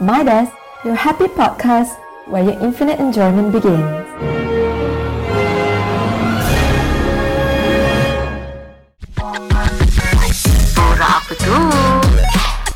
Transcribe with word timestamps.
Midas, 0.00 0.50
your 0.84 0.96
happy 0.96 1.30
podcast 1.30 1.94
where 2.26 2.42
your 2.42 2.58
infinite 2.58 2.98
enjoyment 2.98 3.54
begins. 3.54 3.86
Borak 10.74 11.10
apa 11.14 11.32
tu? 11.38 11.58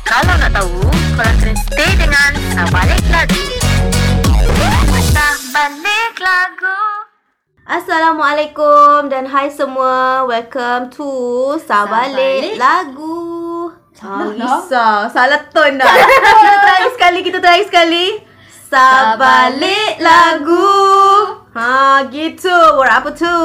Kalau 0.07 0.33
nak 0.39 0.51
tahu, 0.55 0.79
korang 1.19 1.37
kena 1.43 1.53
stay 1.59 1.91
dengan 1.99 2.31
Sabalik 2.55 3.03
Lagu. 3.11 3.43
Sabalik 5.11 6.15
Lagu. 6.23 6.79
Assalamualaikum 7.67 9.11
dan 9.11 9.27
hai 9.27 9.51
semua. 9.51 10.23
Welcome 10.23 10.87
to 10.95 11.11
Sabalik 11.67 12.55
Lagu. 12.55 13.28
Salah 13.99 14.31
lah. 14.31 14.63
risau. 14.63 14.97
Salah 15.09 15.41
tone 15.49 15.75
dah. 15.75 15.85
kita 15.85 16.55
try 16.57 16.83
sekali, 16.89 17.19
kita 17.21 17.39
try 17.39 17.61
sekali. 17.61 18.05
Sabalik 18.69 19.97
Lagu. 19.99 20.71
Ha, 21.51 22.05
gitu. 22.07 22.53
Borak 22.73 23.01
apa 23.01 23.09
tu? 23.11 23.37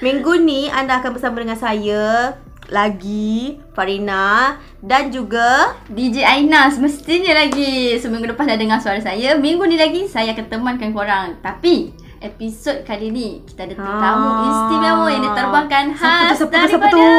Minggu 0.00 0.38
ni 0.38 0.66
anda 0.66 0.98
akan 0.98 1.10
bersama 1.12 1.36
dengan 1.38 1.54
saya 1.54 2.32
lagi 2.70 3.58
Farina 3.74 4.54
dan 4.78 5.10
juga 5.10 5.74
DJ 5.90 6.22
Aina 6.22 6.70
semestinya 6.70 7.34
lagi 7.34 7.98
Seminggu 7.98 8.30
lepas 8.30 8.46
dah 8.46 8.54
dengar 8.54 8.78
suara 8.78 9.02
saya 9.02 9.34
Minggu 9.34 9.66
ni 9.66 9.74
lagi 9.74 10.06
saya 10.06 10.30
akan 10.30 10.46
temankan 10.46 10.94
korang 10.94 11.34
Tapi 11.42 11.90
episod 12.22 12.86
kali 12.86 13.10
ni 13.10 13.28
Kita 13.42 13.66
ada 13.66 13.74
tetamu 13.74 14.28
Ah. 14.30 14.46
istimewa 14.46 15.06
yang 15.10 15.24
diterbangkan 15.26 15.84
Siapa 15.90 15.98
tu, 15.98 15.98
khas 15.98 16.36
siapa 16.38 16.54
tu, 16.54 16.62
siapa 16.62 16.62
daripada 16.62 16.94
tu? 16.94 17.10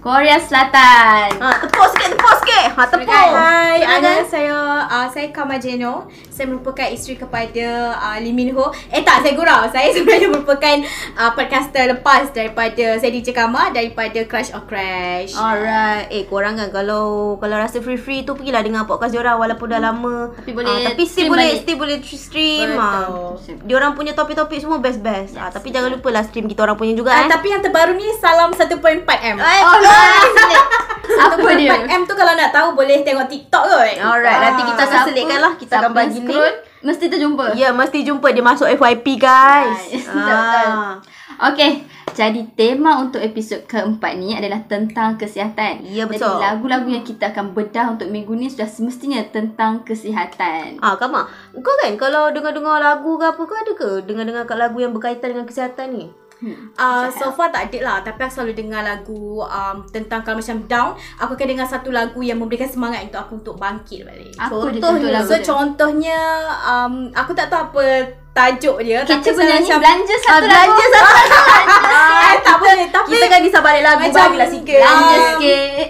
Korea 0.00 0.40
Selatan 0.40 1.28
ha, 1.36 1.60
tepuk 1.60 1.86
sikit, 1.92 2.16
tepuk 2.16 2.34
sikit. 2.40 2.66
Ha, 2.72 2.82
tepuk. 2.88 3.04
Hai. 3.04 3.84
Ana 3.84 4.24
saya 4.24 4.56
uh, 4.82 5.04
saya 5.06 5.28
Kama 5.28 5.60
Jeno. 5.60 6.08
Saya 6.30 6.48
merupakan 6.48 6.88
isteri 6.88 7.20
kepada 7.20 7.66
uh, 7.92 8.16
Lee 8.16 8.32
Min 8.32 8.56
Ho. 8.56 8.72
Eh 8.88 9.04
tak, 9.04 9.20
saya 9.20 9.36
gurau. 9.36 9.68
Saya 9.68 9.92
sebenarnya 9.94 10.32
merupakan 10.32 10.76
uh, 11.14 11.36
podcaster 11.36 11.84
lepas 11.90 12.32
daripada 12.32 12.96
saya 12.96 13.12
DJ 13.12 13.36
Kama 13.36 13.68
daripada 13.70 14.24
Crash 14.24 14.56
or 14.56 14.64
Crash. 14.64 15.36
Alright. 15.36 16.08
Eh, 16.08 16.24
korang 16.24 16.56
kan 16.56 16.72
kalau 16.72 17.36
kalau 17.36 17.60
rasa 17.60 17.78
free-free 17.78 18.24
tu 18.24 18.32
pergilah 18.32 18.64
dengar 18.64 18.88
podcast 18.88 19.12
diorang 19.12 19.36
walaupun 19.36 19.68
dah 19.68 19.84
lama. 19.84 20.32
Tapi 20.32 20.56
boleh 20.56 20.68
Ah, 20.70 20.80
tapi 20.88 21.04
still 21.04 21.28
stream 21.28 21.30
boleh 21.30 21.44
balik. 21.46 21.60
still 21.60 21.76
boleh 21.76 21.96
tr- 22.00 22.16
stream. 22.18 22.68
Betul. 22.72 22.80
Ah. 22.80 23.28
Diorang 23.68 23.92
punya 23.92 24.16
topik-topik 24.16 24.56
semua 24.56 24.80
best-best. 24.80 25.36
Ah, 25.36 25.52
tapi 25.52 25.68
jangan 25.68 25.92
lupa 25.92 26.08
lah 26.08 26.24
stream 26.24 26.48
kita 26.48 26.64
orang 26.64 26.80
punya 26.80 26.96
juga 26.96 27.12
Uh, 27.12 27.20
eh. 27.20 27.28
tapi 27.28 27.52
yang 27.52 27.60
terbaru 27.60 27.92
ni 27.92 28.08
salam 28.16 28.48
1.4 28.48 28.80
M. 29.28 29.36
Eh, 29.36 29.60
Oh 29.60 29.76
Apa 31.20 31.48
dia? 31.58 31.74
1.4 31.84 31.94
M 32.00 32.02
tu 32.08 32.14
kalau 32.16 32.32
nak 32.32 32.50
tahu 32.54 32.68
boleh 32.72 33.04
tengok 33.04 33.28
TikTok 33.28 33.62
kot. 33.66 33.96
Alright, 34.00 34.40
nanti 34.40 34.62
kita 34.64 34.82
akan 34.88 35.00
selitkan 35.10 35.38
lah. 35.42 35.52
Kita 35.58 35.74
akan 35.82 35.92
bagi 35.92 36.20
link. 36.24 36.54
Mesti 36.80 37.12
terjumpa 37.12 37.52
Ya, 37.60 37.76
mesti 37.76 38.00
jumpa 38.08 38.32
dia 38.32 38.40
masuk 38.40 38.64
FYP 38.64 39.20
guys. 39.20 39.92
Nice. 39.92 40.08
Ah. 40.20 41.00
Okay, 41.40 41.88
jadi 42.12 42.44
tema 42.52 43.00
untuk 43.00 43.16
episod 43.24 43.64
keempat 43.64 44.12
ni 44.20 44.36
adalah 44.36 44.60
tentang 44.68 45.16
kesihatan. 45.16 45.80
Ya, 45.88 46.04
betul. 46.04 46.36
Jadi 46.36 46.36
lagu-lagu 46.36 46.84
yang 46.84 47.00
kita 47.00 47.32
akan 47.32 47.56
bedah 47.56 47.96
untuk 47.96 48.12
minggu 48.12 48.36
ni 48.36 48.52
sudah 48.52 48.68
semestinya 48.68 49.24
tentang 49.24 49.80
kesihatan. 49.80 50.76
Ah, 50.84 51.00
Kama, 51.00 51.24
kau 51.56 51.74
kan 51.80 51.96
kalau 51.96 52.28
dengar-dengar 52.28 52.76
lagu 52.76 53.16
ke 53.16 53.24
apa 53.24 53.40
kau 53.40 53.56
ada 53.56 53.72
ke 53.72 53.88
dengar-dengar 54.04 54.44
kat 54.44 54.58
lagu 54.60 54.84
yang 54.84 54.92
berkaitan 54.92 55.32
dengan 55.32 55.48
kesihatan 55.48 55.88
ni? 55.96 56.04
Uh, 56.74 57.04
so 57.10 57.28
far 57.28 57.48
tak 57.48 57.68
ada 57.68 57.78
lah 57.82 57.96
Tapi 58.00 58.16
aku 58.18 58.32
selalu 58.32 58.52
dengar 58.54 58.80
lagu 58.80 59.40
um, 59.40 59.84
Tentang 59.86 60.20
kalau 60.20 60.36
macam 60.36 60.56
down 60.64 60.90
Aku 61.18 61.32
akan 61.32 61.46
dengar 61.46 61.66
satu 61.66 61.90
lagu 61.90 62.16
Yang 62.18 62.38
memberikan 62.38 62.64
semangat 62.66 63.04
Untuk 63.04 63.20
aku 63.20 63.32
untuk 63.36 63.56
bangkit 63.56 64.02
balik 64.02 64.32
dia 64.32 64.40
Contohnya, 64.42 64.80
contoh 64.80 65.08
lagu 65.10 65.26
So 65.26 65.34
dia? 65.34 65.44
contohnya 65.44 66.18
um, 66.62 66.92
Aku 67.12 67.30
tak 67.30 67.46
tahu 67.46 67.60
apa 67.66 67.84
Tajuk 68.30 68.76
dia 68.80 69.02
Kita 69.02 69.20
tapi 69.20 69.36
penyanyi 69.36 69.68
macam- 69.68 69.80
belanja 69.80 70.14
satu 70.16 70.30
Ah, 70.30 70.40
belanja 70.40 70.84
lagu. 70.96 71.12
satu. 71.12 71.38
Eh 72.22 72.36
tak 72.40 72.56
boleh 72.58 72.86
Tapi 72.88 73.08
Kita 73.10 73.26
kan 73.26 73.40
di 73.42 73.50
sabalik 73.50 73.82
lagu 73.82 74.00
Macam 74.00 74.22
bagilah 74.26 74.48
sikit. 74.48 74.78
Belanja 74.78 75.12
Um, 75.12 75.24
sikit. 75.28 75.86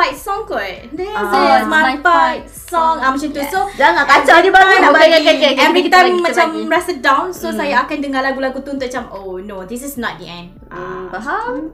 Fight 0.00 0.16
song 0.16 0.48
kot 0.48 0.64
This 0.90 1.12
Ah, 1.12 1.60
is 1.60 1.68
my 1.68 1.92
fight 2.00 2.48
song 2.48 2.96
ah, 2.98 3.12
Macam 3.12 3.28
tu 3.28 3.42
So 3.44 3.68
Jangan 3.74 4.08
kacau 4.08 4.40
dia 4.40 4.48
baru 4.48 4.80
nak 4.80 4.96
bagi. 4.96 5.12
okay, 5.12 5.34
okay, 5.36 5.48
okay. 5.52 5.52
Every 5.60 5.82
kita 5.84 6.00
time 6.00 6.16
kita 6.16 6.24
macam 6.24 6.46
bagi. 6.56 6.72
rasa 6.72 6.92
down 6.98 7.26
So 7.30 7.52
saya 7.52 7.84
akan 7.84 7.98
dengar 8.00 8.24
lagu-lagu 8.24 8.56
tu 8.58 8.72
Untuk 8.72 8.88
macam 8.88 9.04
Oh 9.12 9.36
no 9.36 9.68
This 9.68 9.84
is 9.84 9.94
not 9.94 10.16
the 10.16 10.24
end 10.24 10.56
Hmm, 10.66 11.12
Ah. 11.12 11.20
faham? 11.20 11.68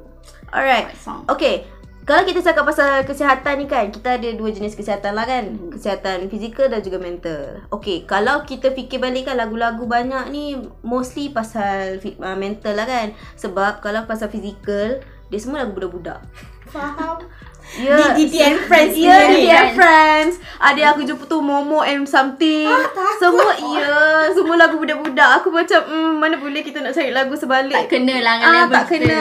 Alright. 0.49 0.91
Fight 0.91 0.99
song. 0.99 1.23
Okay. 1.29 1.71
Kalau 2.03 2.23
kita 2.23 2.39
cakap 2.41 2.63
pasal 2.65 3.03
kesihatan 3.03 3.55
ni 3.59 3.67
kan, 3.67 3.91
kita 3.91 4.15
ada 4.15 4.31
dua 4.31 4.55
jenis 4.55 4.75
kesihatan 4.75 5.11
lah 5.11 5.27
kan. 5.27 5.59
Kesihatan 5.69 6.31
fizikal 6.31 6.67
dan 6.67 6.79
juga 6.79 6.99
mental. 6.99 7.67
Okay, 7.69 8.07
kalau 8.07 8.47
kita 8.47 8.71
fikir 8.71 9.03
balik 9.03 9.27
kan 9.27 9.35
lagu-lagu 9.35 9.83
banyak 9.83 10.31
ni 10.31 10.55
mostly 10.83 11.35
pasal 11.35 11.99
uh, 11.99 12.39
mental 12.39 12.73
lah 12.73 12.87
kan. 12.87 13.11
Sebab 13.35 13.83
kalau 13.83 14.07
pasal 14.07 14.31
fizikal, 14.31 15.03
dia 15.27 15.39
semua 15.43 15.67
lagu 15.67 15.75
budak-budak. 15.75 16.23
Faham 16.67 17.27
Ya. 17.75 18.15
DDT 18.15 18.35
and 18.39 18.61
Friends 18.65 18.95
Ya, 18.95 19.03
punya 19.03 19.11
yeah, 19.11 19.27
ni. 19.29 19.41
dia 19.43 19.63
friends. 19.75 20.35
Ada 20.57 20.95
aku 20.95 21.03
jumpa 21.03 21.27
tu 21.27 21.43
Momo 21.43 21.83
and 21.83 22.07
something. 22.07 22.71
semua 23.19 23.53
ya, 23.53 23.97
semua 24.33 24.57
lagu 24.57 24.79
budak-budak. 24.79 25.43
Aku 25.43 25.51
macam 25.51 25.83
mm, 25.83 26.13
mana 26.17 26.39
boleh 26.39 26.63
kita 26.63 26.81
nak 26.81 26.95
cari 26.95 27.13
lagu 27.13 27.35
sebalik. 27.35 27.77
Tak 27.77 27.91
kena 27.91 28.23
lah 28.23 28.35
dengan 28.39 28.49
ah, 28.49 28.57
level 28.65 28.73
tak 28.73 28.85
kena. 28.89 29.05
kita. 29.05 29.21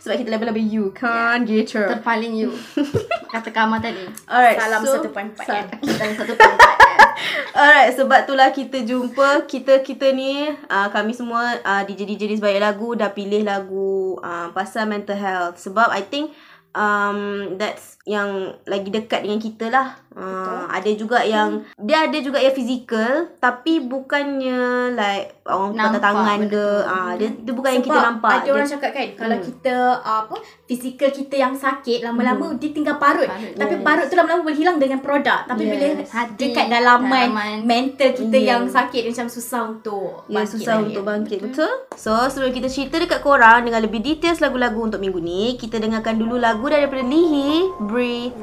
Sebab 0.00 0.14
kita 0.16 0.28
level-level 0.32 0.64
you 0.64 0.84
kan, 0.90 1.44
gitu. 1.44 1.78
Terpaling 1.78 2.34
you. 2.34 2.50
Kata 3.32 3.50
Kama 3.52 3.78
tadi. 3.78 4.02
Alright, 4.26 4.58
Salam 4.58 4.80
so, 4.82 4.98
1.4 4.98 5.38
sa- 5.38 5.54
M. 5.54 5.66
Kita 5.78 6.02
ada 6.02 6.14
satu 6.16 6.34
tempat. 6.34 6.76
Alright, 7.54 7.90
sebab 7.94 8.18
itulah 8.26 8.48
kita 8.50 8.82
jumpa 8.82 9.46
kita-kita 9.46 10.10
ni 10.10 10.50
uh, 10.50 10.88
kami 10.90 11.14
semua 11.14 11.62
uh, 11.62 11.82
DJ-DJ 11.82 12.26
di 12.26 12.36
sebalik 12.38 12.58
lagu 12.58 12.98
dah 12.98 13.14
pilih 13.14 13.46
lagu 13.46 14.18
uh, 14.18 14.50
pasal 14.50 14.90
mental 14.90 15.14
health 15.14 15.62
sebab 15.62 15.86
I 15.88 16.02
think 16.02 16.34
um, 16.74 17.58
that's 17.58 17.93
yang 18.04 18.28
lagi 18.62 18.88
dekat 18.88 19.20
dengan 19.20 19.38
kita 19.38 19.66
lah. 19.68 19.88
Uh, 20.14 20.70
ada 20.70 20.86
juga 20.94 21.18
yang 21.20 21.66
dia 21.74 22.06
ada 22.06 22.14
juga 22.16 22.38
yang 22.38 22.54
fizikal 22.54 23.34
tapi 23.34 23.82
bukannya 23.82 24.60
like 24.92 25.42
orang 25.42 25.74
patah 25.74 25.82
Nampak 25.90 26.00
tangan 26.00 26.38
benda 26.38 26.46
ke. 26.46 26.54
tu. 26.54 26.66
Ah, 26.86 27.12
dia, 27.18 27.28
dia 27.34 27.50
bukan 27.52 27.70
yang 27.72 27.82
kita 27.82 27.98
nampak. 28.00 28.30
ada 28.30 28.48
orang 28.48 28.62
dia, 28.62 28.74
cakap 28.74 28.90
kan 28.92 29.08
Kalau 29.10 29.34
Hmm. 29.34 29.44
kita 29.44 29.74
uh, 29.98 30.18
apa 30.22 30.36
Fizikal 30.64 31.10
kita 31.10 31.34
yang 31.34 31.52
sakit 31.52 31.98
Lama-lama 32.00 32.44
dia 32.54 32.70
tinggal 32.70 32.96
parut, 32.96 33.26
Parut, 33.26 33.52
Tapi 33.52 33.74
yes. 33.74 33.82
parut 33.82 34.06
tu 34.06 34.14
lama-lama 34.14 34.40
boleh 34.40 34.56
hilang 34.56 34.78
dengan 34.78 34.98
produk 35.00 35.38
Tapi 35.44 35.60
Yes. 35.60 35.70
bila 35.74 35.86
Hati, 36.14 36.38
dekat 36.38 36.66
dalaman, 36.70 37.10
dalaman. 37.28 37.56
Mental 37.64 38.10
kita 38.14 38.36
Yes. 38.36 38.46
yang 38.46 38.62
sakit 38.64 39.00
dia 39.02 39.10
Macam 39.10 39.28
susah 39.28 39.60
untuk 39.66 40.08
Ya 40.24 40.36
bangkit 40.38 40.52
susah 40.54 40.74
untuk 40.80 41.02
bangkit 41.02 41.38
Betul 41.42 41.72
So 41.92 42.12
sebelum 42.24 42.54
kita 42.54 42.68
cerita 42.68 42.96
dekat 42.96 43.18
korang 43.20 43.66
Dengan 43.66 43.82
lebih 43.82 43.98
details 43.98 44.38
lagu-lagu 44.38 44.78
untuk 44.80 45.02
minggu 45.02 45.18
ni 45.18 45.58
Kita 45.58 45.76
dengarkan 45.76 46.14
dulu 46.14 46.38
lagu 46.38 46.64
daripada 46.64 47.02
Lihi 47.02 47.66
Breathe 47.94 48.34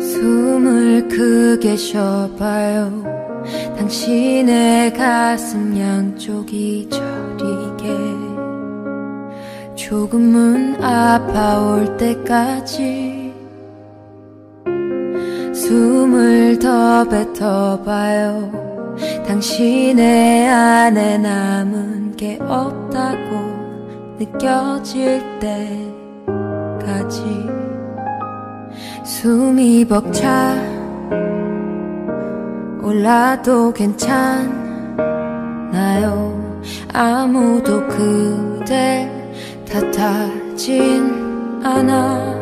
숨을 0.00 1.08
크게 1.08 1.76
쉬어봐요. 1.76 3.04
당신의 3.76 4.94
가슴 4.94 5.78
양쪽이 5.78 6.88
저리게 6.88 7.94
조금은 9.76 10.82
아파올 10.82 11.98
때까지 11.98 13.07
뱉어봐요. 17.08 18.96
당신의 19.26 20.48
안에 20.48 21.18
남은 21.18 22.16
게 22.16 22.38
없다고 22.40 24.16
느껴질 24.18 25.22
때까지. 26.26 27.22
숨이 29.04 29.84
벅차. 29.86 30.56
올라도 32.82 33.72
괜찮나요. 33.72 34.48
아무도 36.92 37.86
그댈 37.86 39.10
탓하진 39.70 41.12
않아. 41.62 42.38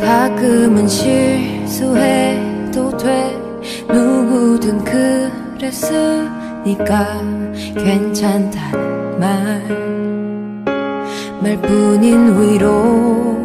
가끔은 0.00 0.88
실 0.88 1.53
수해도 1.74 2.96
돼. 2.96 3.36
누구든 3.88 4.84
그랬으니까 5.58 7.20
괜찮다는 7.76 9.18
말. 9.18 9.84
말뿐인 11.42 12.40
위로 12.40 13.43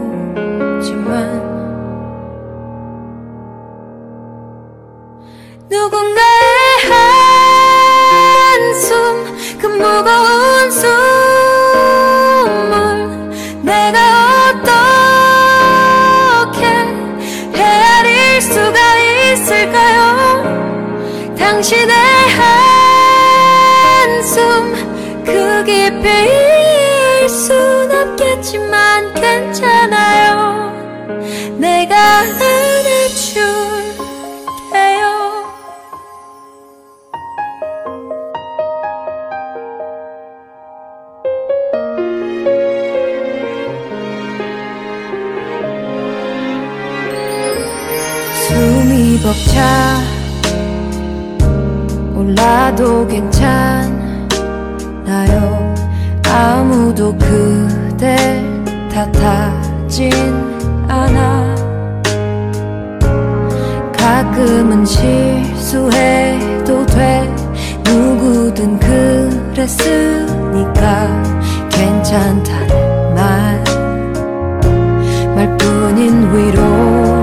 벅차. 49.24 50.00
올라도 52.16 53.08
괜찮아요. 53.08 53.90
아무도 56.26 57.16
그댈 57.18 58.44
탓하진 58.94 60.12
않아. 60.88 61.56
가끔은 63.92 64.86
실수해도 64.86 66.86
돼. 66.86 67.28
누구든 67.84 68.80
그랬으니까 69.54 71.08
괜찮다는 71.70 73.16
말. 73.16 73.64
말뿐인 75.36 76.34
위로지만 76.34 77.19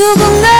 누군가 0.00 0.59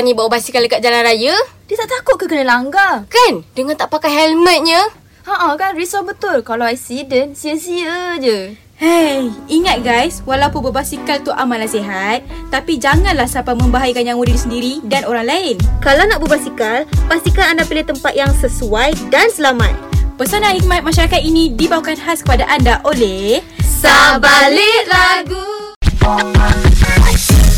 bahayalah 0.00 0.16
orang 0.16 0.16
ni 0.16 0.16
bawa 0.16 0.28
basikal 0.32 0.64
dekat 0.64 0.80
jalan 0.80 1.04
raya. 1.04 1.36
Dia 1.68 1.76
tak 1.76 1.88
takut 1.92 2.16
ke 2.16 2.24
kena 2.24 2.44
langgar? 2.48 3.04
Kan? 3.12 3.44
Dengan 3.52 3.76
tak 3.76 3.92
pakai 3.92 4.08
helmetnya. 4.08 4.80
Ha 5.28 5.52
kan 5.60 5.76
risau 5.76 6.02
betul 6.02 6.40
kalau 6.40 6.64
accident 6.64 7.36
sia-sia 7.36 8.16
je. 8.16 8.56
Hey, 8.80 9.28
ingat 9.52 9.84
guys, 9.84 10.24
walaupun 10.24 10.72
berbasikal 10.72 11.20
tu 11.20 11.28
amal 11.36 11.60
nasihat, 11.60 12.24
tapi 12.48 12.80
janganlah 12.80 13.28
sampai 13.28 13.52
membahayakan 13.52 14.08
nyawa 14.08 14.24
diri 14.24 14.40
sendiri 14.40 14.74
dan 14.88 15.04
orang 15.04 15.28
lain. 15.28 15.60
Kalau 15.84 16.08
nak 16.08 16.24
berbasikal, 16.24 16.88
pastikan 17.04 17.52
anda 17.52 17.68
pilih 17.68 17.84
tempat 17.84 18.16
yang 18.16 18.32
sesuai 18.40 18.96
dan 19.12 19.28
selamat. 19.28 19.76
Pesanan 20.16 20.56
hikmat 20.56 20.80
masyarakat 20.80 21.20
ini 21.20 21.52
dibawakan 21.52 22.00
khas 22.00 22.24
kepada 22.24 22.48
anda 22.48 22.80
oleh 22.88 23.44
Sabalik 23.60 24.88
lagu. 24.88 25.76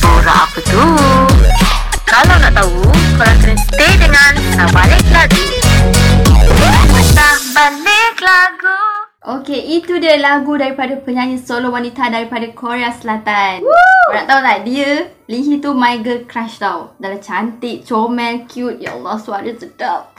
Borak 0.03 0.51
apa 0.51 0.59
tu? 0.67 1.12
Kalau 2.23 2.39
nak 2.39 2.55
tahu, 2.55 2.79
korang 3.19 3.35
kena 3.37 3.55
stay 3.59 3.93
dengan 3.99 4.31
Sabalik 4.55 5.03
Lagu. 5.11 5.43
Sabalik 7.11 8.15
Lagu. 8.17 8.79
Okay, 9.23 9.59
itu 9.75 9.99
dia 9.99 10.19
lagu 10.19 10.55
daripada 10.55 10.95
penyanyi 10.97 11.35
solo 11.37 11.71
wanita 11.71 12.07
daripada 12.07 12.47
Korea 12.53 12.95
Selatan. 12.95 13.67
Woo! 13.67 13.75
Korang 14.07 14.27
tahu 14.29 14.39
tak, 14.41 14.59
dia, 14.63 14.91
Lee 15.27 15.43
Hee 15.43 15.59
tu 15.59 15.75
my 15.75 15.99
girl 15.99 16.23
crush 16.25 16.59
tau. 16.59 16.95
Dah 16.97 17.11
cantik, 17.19 17.83
comel, 17.83 18.47
cute. 18.47 18.79
Ya 18.79 18.95
Allah, 18.95 19.19
suara 19.19 19.51
sedap. 19.53 20.15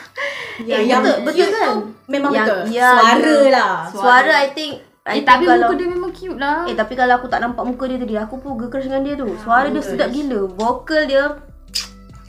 Ya, 0.60 0.80
Eh, 0.80 0.84
yang 0.84 1.00
betul, 1.00 1.24
betul 1.24 1.48
kan? 1.50 1.64
tu 1.64 1.76
Memang 2.06 2.32
yang- 2.32 2.48
betul. 2.48 2.62
ya, 2.70 2.90
Suara 2.94 3.16
you- 3.24 3.48
lah. 3.50 3.74
Suara 3.88 4.34
I 4.40 4.50
think 4.52 4.72
I 5.04 5.20
Eh, 5.20 5.24
tapi 5.24 5.48
kalau, 5.48 5.68
muka 5.68 5.76
dia 5.76 5.88
memang 5.90 6.12
cute 6.12 6.36
lah. 6.36 6.64
Eh 6.64 6.76
tapi 6.76 6.94
kalau 6.96 7.16
aku 7.16 7.28
tak 7.28 7.40
nampak 7.40 7.64
muka 7.64 7.88
dia 7.88 7.96
tadi 7.98 8.16
Aku 8.16 8.40
pun 8.40 8.56
crush 8.58 8.88
dengan 8.88 9.04
dia 9.04 9.16
tu 9.16 9.28
Suara 9.36 9.68
dia 9.68 9.84
sedap 9.84 10.08
gila 10.10 10.48
Vokal 10.48 11.12
dia 11.12 11.28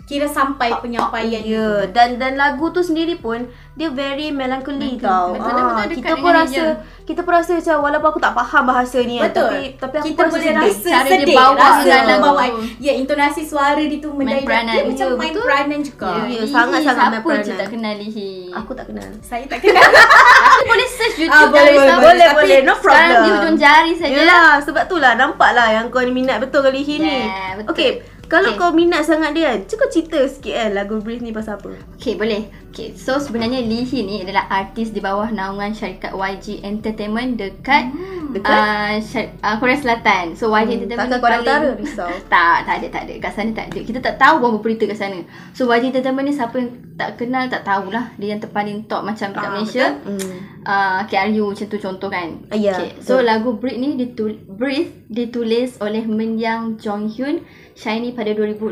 Kira 0.04 0.26
sampai 0.26 0.68
penyampaian 0.78 1.40
Ya 1.40 1.40
yeah. 1.40 1.76
Dan 1.88 2.16
dan 2.16 2.36
lagu 2.36 2.68
tu 2.68 2.78
sendiri 2.78 3.16
pun 3.16 3.40
Dia 3.72 3.88
very 3.88 4.28
melancholy 4.30 4.96
tau 4.96 5.32
Betul-betul 5.32 5.64
Ah, 5.66 5.80
dekat 5.82 5.96
Kita 5.96 6.12
pun 6.14 6.30
rasa 6.30 6.52
dia. 6.52 6.66
Kita 7.02 7.20
pun 7.20 7.32
rasa 7.32 7.50
macam 7.54 7.76
Walaupun 7.80 8.08
aku 8.10 8.20
tak 8.20 8.34
faham 8.34 8.62
bahasa 8.64 8.98
ni 9.00 9.16
Betul. 9.16 9.48
Tapi, 9.48 9.64
tapi 9.74 9.94
aku 9.96 10.06
kita 10.06 10.14
pun 10.14 10.24
rasa 10.24 10.34
boleh 10.34 10.44
sedih. 10.44 10.60
rasa 10.62 10.90
Cara 10.90 11.04
dia 11.06 11.16
sedih, 11.18 11.34
bawa 11.34 11.54
rasa 11.54 11.80
dalam 11.86 12.04
lagu 12.06 12.24
bawaan. 12.26 12.50
tu. 12.50 12.60
Ya, 12.78 12.92
intonasi 12.94 13.42
suara 13.42 13.80
dia 13.82 13.98
tu 13.98 14.08
peranan. 14.12 14.44
Dia 14.70 14.82
macam 14.84 15.06
Ya, 15.06 15.14
main 15.14 15.24
betul. 15.26 15.42
peranan 15.42 15.80
juga. 15.80 16.06
Ya, 16.06 16.20
Lee 16.22 16.36
Hee, 16.36 16.48
sangat-sangat 16.48 17.00
main 17.00 17.12
Siapa 17.14 17.16
je 17.16 17.24
peranan. 17.24 17.56
tak 17.56 17.68
kenal 17.70 17.96
Hee? 17.96 18.44
Aku 18.52 18.70
tak 18.70 18.86
kenal 18.86 19.08
Saya 19.20 19.44
tak 19.46 19.58
kenal. 19.58 19.88
Aku 20.50 20.62
boleh 20.66 20.88
search 20.90 21.16
YouTube 21.18 21.32
Ah, 21.34 21.48
boleh, 21.48 21.72
boleh, 21.74 21.96
boleh, 21.98 22.26
Tapi 22.26 22.36
boleh. 22.38 22.60
No 22.62 22.74
Sekarang 22.74 22.84
problem. 23.08 23.24
di 23.24 23.30
hujung 23.34 23.56
jari 23.58 23.92
saja. 23.94 24.12
Yelah 24.14 24.48
sebab 24.60 24.84
tu 24.84 24.96
lah 24.98 25.12
Nampak 25.14 25.50
lah 25.50 25.68
yang 25.72 25.88
kau 25.88 26.00
ni 26.00 26.12
minat 26.12 26.36
betul 26.38 26.60
kali 26.60 26.78
ini 26.78 26.96
ni 26.98 27.16
Yeah, 27.24 27.50
betul. 27.56 27.72
Okay 27.72 27.90
Kalau 28.24 28.50
Okay. 28.50 28.58
kau 28.58 28.70
minat 28.70 29.02
sangat 29.02 29.30
dia 29.30 29.50
kan 29.50 29.60
Cuba 29.64 29.84
cerita 29.86 30.18
sikit 30.24 30.50
kan 30.50 30.70
Lagu 30.72 30.96
Breathe 30.96 31.20
ni 31.20 31.30
pasal 31.30 31.56
apa 31.56 31.70
Okay, 31.94 32.14
boleh. 32.14 32.42
Okay, 32.68 32.90
so 32.92 33.16
sebenarnya 33.16 33.60
Lee 33.60 33.82
Hee 33.82 34.02
ni 34.02 34.18
adalah 34.18 34.44
artis 34.48 34.90
di 34.90 34.98
bawah 34.98 35.28
naungan 35.28 35.70
syarikat 35.70 36.10
YG 36.10 36.58
Entertainment 36.60 37.36
dekat 37.36 37.86
dekat? 38.30 38.50
uh, 38.50 38.98
syar- 38.98 39.30
uh, 39.38 39.56
Korea 39.56 39.78
Selatan. 39.78 40.34
So 40.34 40.50
YG 40.50 40.82
Entertainment 40.82 41.06
Takkan 41.06 41.16
ni 41.16 41.24
paling- 41.24 41.46
Utara 41.46 41.68
risau 41.72 42.10
tak, 42.34 42.56
tak 42.64 42.74
ada, 42.76 42.86
tak 42.90 43.02
ada. 43.04 43.14
Kat 43.16 43.32
sana 43.32 43.50
tak 43.52 43.66
ada. 43.68 43.78
Kita 43.78 43.98
tak 44.00 44.14
tahu 44.16 44.34
pun 44.40 44.58
berita 44.58 44.84
kat 44.84 44.98
sana. 44.98 45.22
So 45.52 45.64
YG 45.66 45.88
Entertainment 45.88 46.26
ni 46.26 46.34
siapa 46.34 46.56
yang 46.56 46.68
tak 46.92 47.14
kenal 47.14 47.46
tak 47.46 47.62
tahulah. 47.62 48.10
Dia 48.16 48.34
yang 48.34 48.42
terpaling 48.42 48.84
top 48.84 49.02
macam 49.02 49.30
dekat 49.30 49.38
Ah, 49.40 49.52
Malaysia. 49.52 49.86
Hmm. 50.02 50.34
Uh, 50.60 51.00
KRU 51.06 51.44
macam 51.46 51.66
tu 51.68 51.78
contoh 51.78 52.08
kan. 52.08 52.28
Ah, 52.48 52.56
ya, 52.56 52.74
okay. 52.74 52.90
So 52.98 53.16
betul. 53.16 53.22
lagu 53.22 53.48
Breathe 53.54 53.78
ni 53.78 53.90
ditul- 53.94 54.42
Breathe 54.44 54.90
ditulis 55.06 55.78
oleh 55.78 56.02
Min 56.02 56.34
Yang 56.36 56.82
Jong 56.82 57.06
Hyun 57.06 57.38
Shiny 57.74 58.10
pada 58.10 58.30
2016 58.30 58.70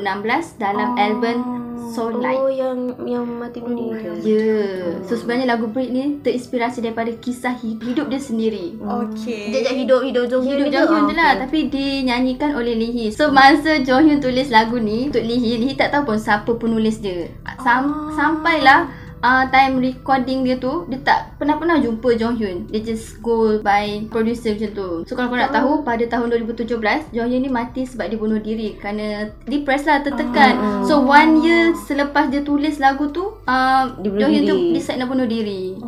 dalam 0.56 0.94
album 0.97 1.37
Soul 1.85 2.23
Light. 2.23 2.38
Oh 2.38 2.47
yang 2.47 2.78
yang 3.02 3.26
mati 3.26 3.59
dunia 3.59 3.99
tu 3.99 4.14
Ya. 4.23 4.38
Yeah. 4.38 5.02
So 5.02 5.18
sebenarnya 5.18 5.50
lagu 5.50 5.66
Break 5.66 5.90
ni 5.90 6.23
terinspirasi 6.23 6.80
daripada 6.80 7.11
kisah 7.12 7.52
hi- 7.52 7.76
hidup 7.76 8.06
dia 8.06 8.16
sendiri. 8.16 8.78
Okey. 8.78 9.50
Jejak 9.50 9.75
hidup 9.76 10.00
hidup 10.00 10.25
Jong 10.26 10.42
Hyun 10.42 10.56
Hidup 10.56 10.68
Jong 10.71 10.87
Hyun 10.88 11.04
je 11.04 11.14
lah 11.14 11.32
Tapi 11.37 11.59
dinyanyikan 11.66 12.54
oleh 12.54 12.73
Lee 12.73 12.92
Hee 12.92 13.11
So 13.11 13.28
masa 13.28 13.76
Jong 13.78 14.06
Hyun 14.06 14.21
tulis 14.21 14.49
lagu 14.49 14.78
ni 14.78 15.11
Untuk 15.11 15.21
Lee 15.21 15.37
Hee 15.37 15.59
Lee 15.59 15.68
Hee 15.68 15.76
tak 15.76 15.90
tahu 15.90 16.06
pun 16.06 16.16
siapa 16.16 16.54
penulis 16.54 16.97
dia 16.97 17.26
Sam- 17.59 18.14
Sampailah 18.14 18.87
uh, 19.23 19.45
time 19.49 19.79
recording 19.79 20.45
dia 20.45 20.59
tu 20.59 20.85
dia 20.91 20.99
tak 21.00 21.38
pernah-pernah 21.38 21.79
jumpa 21.81 22.19
Jong 22.19 22.37
Hyun. 22.37 22.59
Dia 22.69 22.83
just 22.83 23.23
go 23.23 23.62
by 23.62 24.05
producer 24.11 24.52
macam 24.52 24.71
tu. 24.75 24.88
So 25.09 25.14
kalau 25.14 25.31
kau 25.33 25.38
nak 25.38 25.55
tahu 25.55 25.71
pada 25.87 26.05
tahun 26.05 26.45
2017 26.45 27.14
Jong 27.14 27.29
Hyun 27.31 27.43
ni 27.47 27.50
mati 27.50 27.87
sebab 27.87 28.11
dia 28.11 28.19
bunuh 28.19 28.43
diri 28.43 28.76
kerana 28.76 29.31
depressed 29.47 29.88
lah 29.88 30.02
tertekan. 30.02 30.85
So 30.85 31.00
one 31.07 31.41
year 31.41 31.73
selepas 31.87 32.29
dia 32.29 32.43
tulis 32.43 32.83
lagu 32.83 33.09
tu 33.14 33.38
uh, 33.47 33.85
Dia 34.02 34.09
bunuh 34.11 34.21
Jong 34.29 34.33
Hyun 34.35 34.45
tu 34.45 34.57
decide 34.75 34.99
nak 35.00 35.09
bunuh 35.09 35.26
diri. 35.31 35.79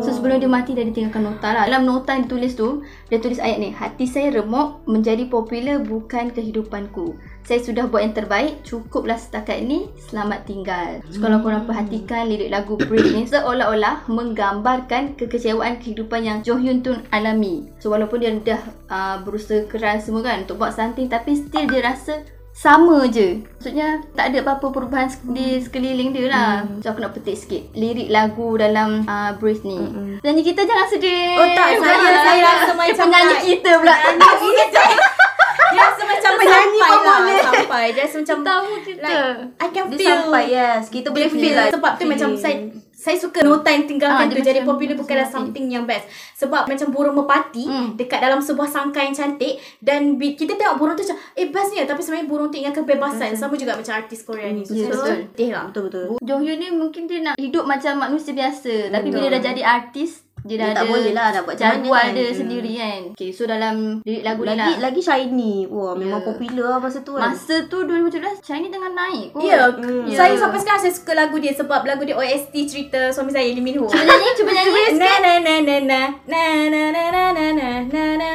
So 0.00 0.10
sebelum 0.16 0.40
dia 0.40 0.50
mati 0.50 0.72
dia 0.72 0.88
tinggalkan 0.88 1.22
nota 1.28 1.52
lah. 1.52 1.68
Dalam 1.68 1.84
nota 1.84 2.16
yang 2.16 2.24
ditulis 2.26 2.56
tu 2.56 2.82
dia 3.12 3.20
tulis 3.20 3.38
ayat 3.38 3.60
ni 3.60 3.70
hati 3.70 4.08
saya 4.08 4.32
remuk 4.32 4.82
menjadi 4.88 5.28
popular 5.28 5.78
bukan 5.84 6.32
kehidupanku. 6.32 7.14
Saya 7.50 7.66
sudah 7.66 7.90
buat 7.90 8.06
yang 8.06 8.14
terbaik, 8.14 8.62
cukuplah 8.62 9.18
setakat 9.18 9.66
ini, 9.66 9.90
selamat 10.06 10.46
tinggal. 10.46 11.02
So, 11.10 11.18
kalau 11.18 11.42
korang 11.42 11.66
perhatikan 11.66 12.30
lirik 12.30 12.46
lagu 12.46 12.78
Breathe 12.78 13.10
ni 13.18 13.26
seolah-olah 13.26 14.06
menggambarkan 14.06 15.18
kekecewaan 15.18 15.82
kehidupan 15.82 16.22
yang 16.22 16.38
Jo 16.46 16.62
Hyun 16.62 16.78
tu 16.78 16.94
alami. 17.10 17.66
So 17.82 17.90
walaupun 17.90 18.22
dia 18.22 18.38
dah 18.38 18.62
uh, 18.86 19.16
berusaha 19.26 19.66
keras 19.66 20.06
semua 20.06 20.22
kan 20.22 20.46
untuk 20.46 20.62
buat 20.62 20.70
something 20.70 21.10
tapi 21.10 21.34
still 21.34 21.66
dia 21.66 21.82
rasa 21.82 22.22
sama 22.54 23.10
je. 23.10 23.42
Maksudnya 23.58 23.98
tak 24.14 24.30
ada 24.30 24.46
apa-apa 24.46 24.70
perubahan 24.70 25.10
di 25.34 25.58
sekeliling 25.58 26.14
dia 26.14 26.30
lah. 26.30 26.70
So 26.86 26.94
aku 26.94 27.02
nak 27.02 27.18
petik 27.18 27.34
sikit 27.34 27.74
lirik 27.74 28.14
lagu 28.14 28.54
dalam 28.54 29.02
uh, 29.10 29.34
Breathe 29.34 29.66
ni. 29.66 29.78
Penyanyi 30.22 30.42
kita 30.46 30.62
jangan 30.62 30.86
sedih. 30.86 31.34
Oh, 31.34 31.50
tak, 31.58 31.82
saya- 31.82 31.98
saya 32.14 32.40
rasa 32.46 32.72
macam 32.78 33.10
penyanyi 33.10 33.36
kita 33.42 33.70
pula. 33.74 33.94
Dia 35.68 35.80
rasa 35.82 36.02
macam 36.02 36.30
Penyanyi 36.34 36.80
sampai 36.80 36.98
lah 37.00 37.18
boleh. 37.18 37.42
Sampai 37.42 37.84
Dia 37.90 38.02
rasa 38.02 38.16
macam 38.18 38.38
Tahu 38.42 38.68
kita. 38.82 39.02
Like 39.02 39.24
I 39.56 39.68
can 39.68 39.84
Dia 39.86 39.96
feel 39.96 40.10
sampai 40.10 40.44
yes. 40.48 40.82
Kita 40.88 41.08
boleh 41.08 41.28
feel 41.28 41.42
feel 41.42 41.54
lah. 41.54 41.66
Sebab 41.68 41.92
tu 41.94 42.04
macam 42.06 42.28
saya 42.34 42.56
saya 42.92 43.16
suka 43.16 43.40
nota 43.40 43.64
yang 43.66 43.80
Ah, 43.80 43.88
tinggalkan 43.88 44.24
dia 44.28 44.36
tu 44.36 44.44
jadi 44.44 44.60
popular 44.60 44.92
bukanlah 44.92 45.24
something 45.24 45.72
yang 45.72 45.88
best 45.88 46.04
sebab 46.36 46.68
macam 46.68 46.92
burung 46.92 47.16
merpati 47.16 47.64
Hmm. 47.64 47.96
dekat 47.96 48.20
dalam 48.20 48.36
sebuah 48.38 48.68
sangkai 48.68 49.08
yang 49.08 49.16
cantik 49.16 49.56
dan 49.80 50.20
bi- 50.20 50.36
kita 50.36 50.52
tengok 50.52 50.76
burung 50.76 50.92
tu 50.94 51.08
macam 51.08 51.16
eh 51.32 51.48
bestnya 51.48 51.88
tapi 51.88 51.96
sebenarnya 51.98 52.28
burung 52.28 52.52
tu 52.52 52.60
ingatkan 52.60 52.84
kebebasan 52.84 53.32
sama 53.32 53.56
juga 53.56 53.72
macam 53.72 53.96
artis 53.96 54.20
Korea 54.20 54.52
ni 54.52 54.60
so, 54.62 54.76
Betul. 54.76 55.32
sedih 55.32 55.48
lah 55.48 55.64
Betul 55.66 55.82
betul. 55.88 56.04
Jong 56.20 56.42
Hyun 56.44 56.58
ni 56.58 56.68
mungkin 56.70 57.02
dia 57.06 57.18
nak 57.22 57.34
hidup 57.36 57.64
macam 57.64 57.92
manusia 57.98 58.32
biasa 58.32 58.92
Tapi 58.92 59.08
bila 59.08 59.26
dah 59.30 59.42
jadi 59.42 59.62
artis 59.64 60.20
Dia 60.42 60.56
dah 60.56 60.66
Dia 60.66 60.72
tak 60.72 60.82
ada 60.82 60.90
boleh 60.90 61.12
lah 61.12 61.26
nak 61.30 61.42
buat 61.42 61.54
macam 61.54 61.68
mana 61.70 61.88
kan. 61.90 62.10
dia 62.10 62.24
Hmm. 62.24 62.36
sendiri 62.36 62.72
kan 62.74 63.00
Okay 63.12 63.30
so 63.30 63.42
dalam 63.44 63.74
lirik 64.00 64.22
lagu 64.22 64.40
ni 64.40 64.48
Lagi 64.50 64.72
lah 64.72 64.78
lagi 64.82 65.00
shiny. 65.00 65.54
Wah, 65.66 65.92
memang 65.92 66.20
Ya. 66.20 66.26
popular 66.26 66.66
lah 66.68 66.78
masa 66.78 66.98
tu 67.00 67.12
kan. 67.12 67.28
Masa 67.28 67.56
tu 67.66 67.78
2017 67.82 68.40
China 68.40 68.66
tengah 68.66 68.92
naik 68.92 69.26
kot 69.30 69.40
Ya, 69.42 69.60
Hmm. 69.70 70.08
saya 70.08 70.34
sampai 70.34 70.58
sekarang 70.58 70.80
saya 70.80 70.92
suka 70.92 71.12
lagu 71.14 71.36
dia 71.36 71.52
sebab 71.52 71.80
lagu 71.82 72.02
dia 72.02 72.14
OST 72.14 72.54
cerita 72.64 73.08
suami 73.08 73.30
saya 73.30 73.48
Lee 73.48 73.60
Min 73.60 73.76
Ho. 73.76 73.86
Cuba 73.86 74.00
nyanyi 74.00 74.28
Cuba 74.32 74.50
nyanyi 74.50 74.70
Na 74.92 75.12
na 75.18 75.32
na 75.38 75.54
na 75.58 75.76
na 75.78 76.00
na 76.26 76.42
na 76.66 76.82
na 76.90 77.04
na 77.04 77.22
na 77.30 77.46
na 77.52 77.68
na 77.84 78.04
na 78.16 78.30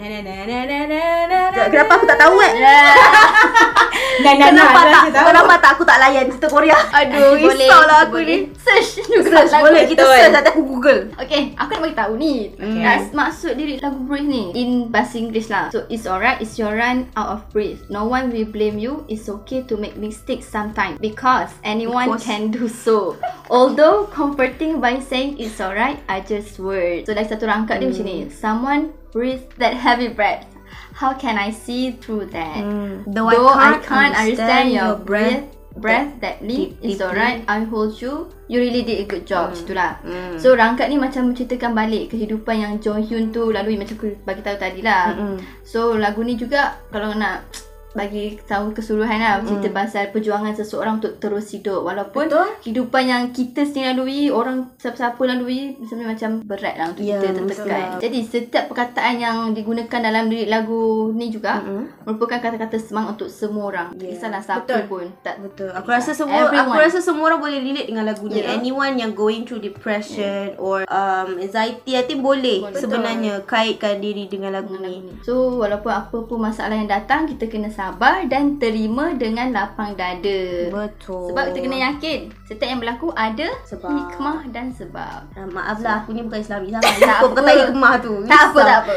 Na 0.00 0.08
na 0.08 0.18
na 0.24 0.32
na 0.48 0.58
na 0.64 0.78
na 0.88 1.00
na 1.28 1.40
na 1.52 1.62
Kenapa 1.68 2.00
aku 2.00 2.08
tak 2.08 2.16
tahu 2.16 2.40
kan? 2.40 2.54
Na 2.56 4.32
na 4.32 4.32
na 4.32 4.44
Kenapa 4.48 4.80
na 4.80 4.92
tak? 4.96 5.12
na 5.12 5.20
Kenapa 5.28 5.52
tak 5.60 5.70
aku 5.76 5.84
tak 5.84 6.00
layan 6.00 6.24
cerita 6.32 6.48
Korea? 6.48 6.72
Aduh, 6.88 7.36
Kita 7.36 7.44
boleh, 7.44 7.68
risau 7.68 7.82
lah 7.84 7.84
kita 7.84 8.04
aku 8.08 8.12
boleh 8.16 8.24
ni. 8.24 8.38
Search 8.56 8.90
juga 9.04 9.28
Search 9.28 9.52
lagu 9.52 9.64
boleh 9.68 9.82
kita 9.84 10.02
search 10.08 10.48
aku 10.48 10.62
google. 10.64 11.00
Okay, 11.20 11.42
aku 11.52 11.68
nak 11.76 11.80
bagi 11.84 11.96
tahu 12.00 12.12
ni. 12.16 12.34
Okay. 12.56 12.80
As, 12.80 13.12
maksud 13.12 13.52
lirik 13.60 13.84
lagu 13.84 14.00
Breathe 14.08 14.32
ni 14.32 14.44
in 14.56 14.88
bahasa 14.88 15.20
Inggeris 15.20 15.52
lah. 15.52 15.68
So 15.68 15.84
it's 15.92 16.08
alright, 16.08 16.40
it's 16.40 16.56
your 16.56 16.72
run 16.72 17.12
out 17.12 17.28
of 17.36 17.40
breath. 17.52 17.84
No 17.92 18.08
one 18.08 18.32
will 18.32 18.48
blame 18.48 18.80
you. 18.80 19.04
It's 19.04 19.28
okay 19.28 19.68
to 19.68 19.76
make 19.76 20.00
mistakes 20.00 20.48
sometimes 20.48 20.96
because 20.96 21.52
anyone 21.60 22.08
Because- 22.08 22.24
can 22.24 22.48
do 22.48 22.72
so. 22.72 23.20
Although 23.52 24.08
comforting 24.08 24.80
by 24.80 24.96
saying 25.04 25.36
it's 25.36 25.60
alright, 25.60 26.00
I 26.08 26.24
just 26.24 26.56
word. 26.56 27.04
So 27.04 27.12
lagi 27.12 27.36
satu 27.36 27.44
rangkap 27.44 27.84
dia 27.84 27.92
macam 27.92 28.06
ni. 28.08 28.16
Someone 28.32 28.96
breathe 29.12 29.44
that 29.58 29.74
heavy 29.74 30.08
breath. 30.08 30.46
How 30.94 31.14
can 31.16 31.38
I 31.40 31.50
see 31.50 31.96
through 31.96 32.28
that? 32.36 32.60
Though 33.08 33.30
Though 33.30 33.50
I 33.50 33.80
can't 33.80 34.12
understand 34.12 34.74
your 34.74 35.00
breath, 35.00 35.48
breath 35.72 36.20
that 36.20 36.44
leap, 36.44 36.76
deep- 36.82 36.98
it's 36.98 37.00
alright. 37.00 37.40
I 37.48 37.64
hold 37.64 37.96
you. 38.02 38.28
You 38.50 38.60
really 38.60 38.82
did 38.82 39.00
a 39.00 39.06
good 39.06 39.24
job. 39.24 39.54
Macam 39.54 39.64
tu 39.64 39.72
lah. 39.72 39.96
Hmm. 40.02 40.36
So 40.36 40.52
rangkap 40.58 40.90
ni 40.90 40.98
macam 41.00 41.32
menceritakan 41.32 41.72
balik 41.72 42.12
kehidupan 42.12 42.56
yang 42.58 42.72
Jong 42.82 43.06
Hyun 43.06 43.30
tu 43.32 43.48
lalui 43.48 43.78
macam 43.78 43.96
aku 43.96 44.18
bagi 44.26 44.42
tahu 44.42 44.56
tadi 44.58 44.80
lah. 44.82 45.14
Mm-mm. 45.14 45.36
So 45.62 45.96
lagu 45.96 46.20
ni 46.20 46.34
juga 46.36 46.76
kalau 46.90 47.14
nak 47.14 47.46
bagi 47.90 48.38
tahu 48.46 48.70
keseluruhan 48.70 49.18
lah 49.18 49.42
cerita 49.42 49.68
pasal 49.74 50.14
perjuangan 50.14 50.54
seseorang 50.54 51.02
untuk 51.02 51.18
terus 51.18 51.50
hidup 51.50 51.82
walaupun 51.82 52.30
Betul. 52.30 52.48
kehidupan 52.62 53.02
yang 53.02 53.22
kita 53.34 53.66
sendiri 53.66 53.90
lalui 53.92 54.30
orang 54.30 54.70
siapa-siapa 54.78 55.18
lalui 55.26 55.74
sebenarnya 55.82 56.14
macam 56.14 56.30
berat 56.46 56.74
lah 56.78 56.86
untuk 56.94 57.02
Ya, 57.02 57.18
kita 57.18 57.28
betul 57.34 57.46
tertekan 57.50 57.88
jadi 57.98 58.18
setiap 58.22 58.64
perkataan 58.70 59.14
yang 59.18 59.36
digunakan 59.50 59.98
dalam 59.98 60.30
lirik 60.30 60.46
lagu 60.46 61.10
ni 61.10 61.34
juga 61.34 61.58
Mm-mm. 61.66 62.06
merupakan 62.06 62.38
kata-kata 62.38 62.78
semangat 62.78 63.18
untuk 63.18 63.30
semua 63.32 63.64
orang 63.66 63.88
yeah. 63.98 64.14
kisahlah 64.14 64.38
siapa 64.38 64.62
betul. 64.62 64.82
pun 64.86 65.06
tak 65.26 65.36
Betul. 65.40 65.72
Aku 65.72 65.88
rasa 65.88 66.12
semua 66.12 66.46
Everyone. 66.46 66.76
aku 66.76 66.78
rasa 66.84 66.98
semua 67.00 67.24
orang 67.32 67.40
boleh 67.40 67.58
relate 67.58 67.88
dengan 67.88 68.04
lagu 68.04 68.28
ni. 68.28 68.44
Yeah. 68.44 68.60
Anyone 68.60 68.94
yang 69.00 69.12
going 69.16 69.48
through 69.48 69.64
depression 69.64 70.52
or 70.60 70.84
um 70.86 71.40
anxiety 71.40 71.96
I 71.96 72.04
think 72.04 72.20
boleh 72.20 72.60
Boleh. 72.60 72.76
sebenarnya 72.76 73.34
kaitkan 73.48 73.98
diri 73.98 74.28
dengan 74.28 74.52
lagu 74.52 74.76
dengan 74.76 74.92
ni. 74.92 75.00
lagu 75.00 75.10
ni. 75.16 75.24
So 75.24 75.58
walaupun 75.58 75.90
apa 75.90 76.16
pun 76.22 76.38
masalah 76.38 76.76
yang 76.76 76.86
datang 76.86 77.24
kita 77.24 77.48
kena 77.48 77.72
sabar 77.80 78.28
dan 78.28 78.60
terima 78.60 79.16
dengan 79.16 79.56
lapang 79.56 79.96
dada. 79.96 80.68
Betul. 80.68 81.32
Sebab 81.32 81.44
kita 81.48 81.58
kena 81.64 81.78
yakin 81.88 82.20
setiap 82.50 82.66
yang 82.66 82.82
berlaku 82.82 83.14
ada 83.14 83.46
Sebab. 83.62 83.94
hikmah 83.94 84.50
dan 84.50 84.74
sebab. 84.74 85.22
Ah, 85.38 85.46
maaf 85.54 85.78
lah 85.78 86.02
aku 86.02 86.10
ni 86.10 86.26
bukan 86.26 86.42
Islami 86.42 86.74
sangat. 86.74 86.98
Tak 86.98 87.18
apa. 87.22 87.34
kata 87.38 87.52
hikmah 87.62 87.92
tu. 88.02 88.14
Tak 88.26 88.42
apa 88.50 88.60
tak 88.66 88.78
apa. 88.82 88.94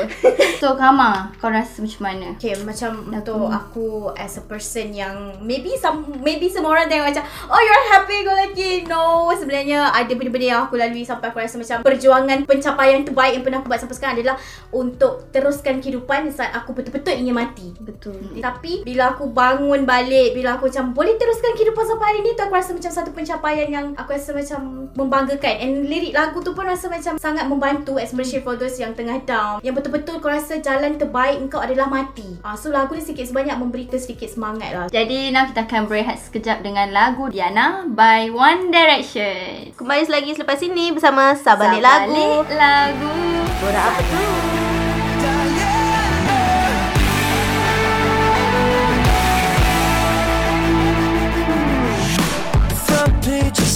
So 0.58 0.74
Kama, 0.74 1.30
kau 1.38 1.54
rasa 1.54 1.86
macam 1.86 2.02
mana? 2.02 2.26
Okay, 2.34 2.58
macam 2.66 3.14
untuk 3.14 3.46
aku 3.54 4.10
as 4.18 4.42
a 4.42 4.44
person 4.44 4.90
yang 4.90 5.38
maybe 5.38 5.78
some 5.78 6.02
maybe 6.26 6.50
semua 6.50 6.74
orang 6.74 6.90
tengok 6.90 7.14
macam 7.14 7.24
oh 7.46 7.62
you're 7.62 7.86
happy 7.94 8.18
go 8.26 8.34
lucky. 8.34 8.74
No, 8.90 9.30
sebenarnya 9.38 9.94
ada 9.94 10.10
benda-benda 10.10 10.48
yang 10.50 10.62
aku 10.66 10.74
lalui 10.76 11.06
sampai 11.06 11.30
aku 11.30 11.38
rasa 11.38 11.62
macam 11.62 11.86
perjuangan 11.86 12.50
pencapaian 12.50 13.06
terbaik 13.06 13.38
yang 13.38 13.44
pernah 13.46 13.60
aku 13.62 13.70
buat 13.70 13.80
sampai 13.86 13.96
sekarang 14.02 14.16
adalah 14.18 14.36
untuk 14.74 15.30
teruskan 15.30 15.78
kehidupan 15.78 16.34
saat 16.34 16.58
aku 16.58 16.74
betul-betul 16.74 17.14
ingin 17.14 17.38
mati. 17.38 17.70
Betul. 17.78 18.18
Tapi 18.42 18.82
bila 18.88 19.14
aku 19.14 19.30
bangun 19.30 19.84
balik 19.84 20.34
Bila 20.34 20.56
aku 20.56 20.72
macam 20.72 20.96
Boleh 20.96 21.20
teruskan 21.20 21.52
kehidupan 21.56 21.84
sampai 21.84 22.06
hari 22.14 22.20
ni 22.24 22.32
tu 22.36 22.42
Aku 22.46 22.56
rasa 22.56 22.72
macam 22.72 22.92
satu 22.92 23.12
pencapaian 23.12 23.43
yang 23.52 23.92
Aku 24.00 24.16
rasa 24.16 24.32
macam 24.32 24.88
Membanggakan 24.96 25.56
And 25.60 25.74
lirik 25.92 26.16
lagu 26.16 26.40
tu 26.40 26.56
pun 26.56 26.64
rasa 26.64 26.88
macam 26.88 27.20
Sangat 27.20 27.52
membantu 27.52 28.00
Especially 28.00 28.40
for 28.40 28.56
those 28.56 28.80
yang 28.80 28.96
tengah 28.96 29.20
down 29.28 29.60
Yang 29.60 29.84
betul-betul 29.84 30.24
kau 30.24 30.32
rasa 30.32 30.64
Jalan 30.64 30.96
terbaik 30.96 31.44
engkau 31.44 31.60
adalah 31.60 31.92
mati 31.92 32.40
ah, 32.48 32.56
So 32.56 32.72
lagu 32.72 32.96
ni 32.96 33.04
sikit 33.04 33.28
sebanyak 33.28 33.60
Memberi 33.60 33.92
kita 33.92 34.00
sedikit 34.00 34.32
semangat 34.32 34.70
lah 34.72 34.86
Jadi 34.88 35.36
now 35.36 35.44
kita 35.50 35.68
akan 35.68 35.92
berehat 35.92 36.22
sekejap 36.24 36.64
dengan 36.64 36.94
lagu 36.94 37.34
Diana 37.34 37.84
by 37.90 38.30
One 38.30 38.70
Direction. 38.70 39.74
Kembali 39.74 40.06
lagi 40.06 40.38
selepas 40.38 40.62
ini 40.62 40.94
bersama 40.94 41.34
Sabalik 41.34 41.82
Lagu. 41.82 42.14
Sabalik 42.14 42.48
lagu. 42.54 43.14
Borak 43.58 43.86
apa 43.90 44.02
tu? 44.06 44.73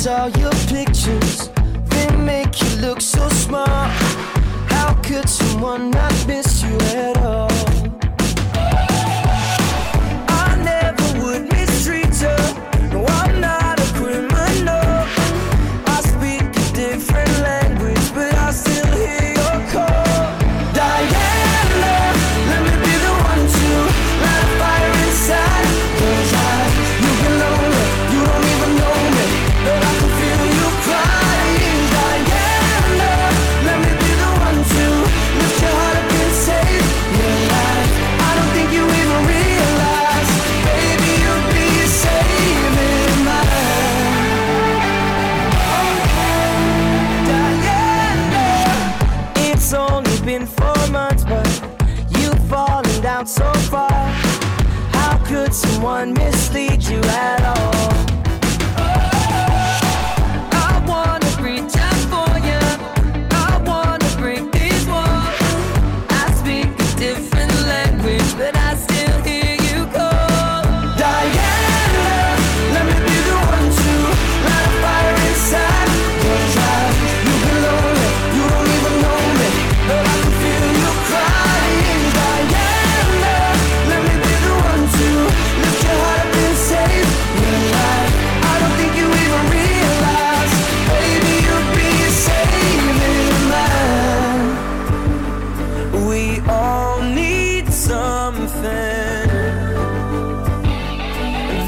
All 0.05 0.29
your 0.31 0.51
pictures, 0.67 1.49
they 1.89 2.07
make 2.17 2.61
you 2.61 2.81
look 2.81 3.01
so 3.01 3.27
smart. 3.29 3.89
How 4.69 4.93
could 5.01 5.27
someone 5.27 5.89
not 5.89 6.13
miss 6.27 6.61
you 6.61 6.77
at 6.77 7.17
all? 7.17 7.26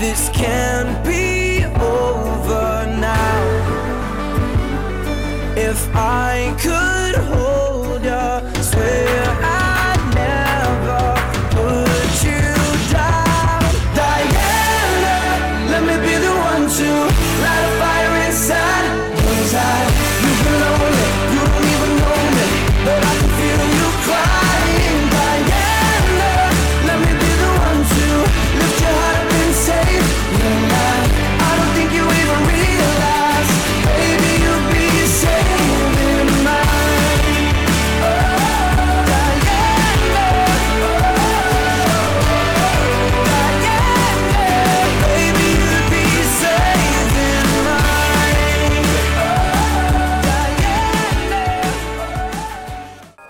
this 0.09 0.29
can't 0.29 1.05
be 1.05 1.63
over 1.65 2.87
now. 2.99 3.41
If 5.55 5.87
I 5.95 6.55
could. 6.59 6.98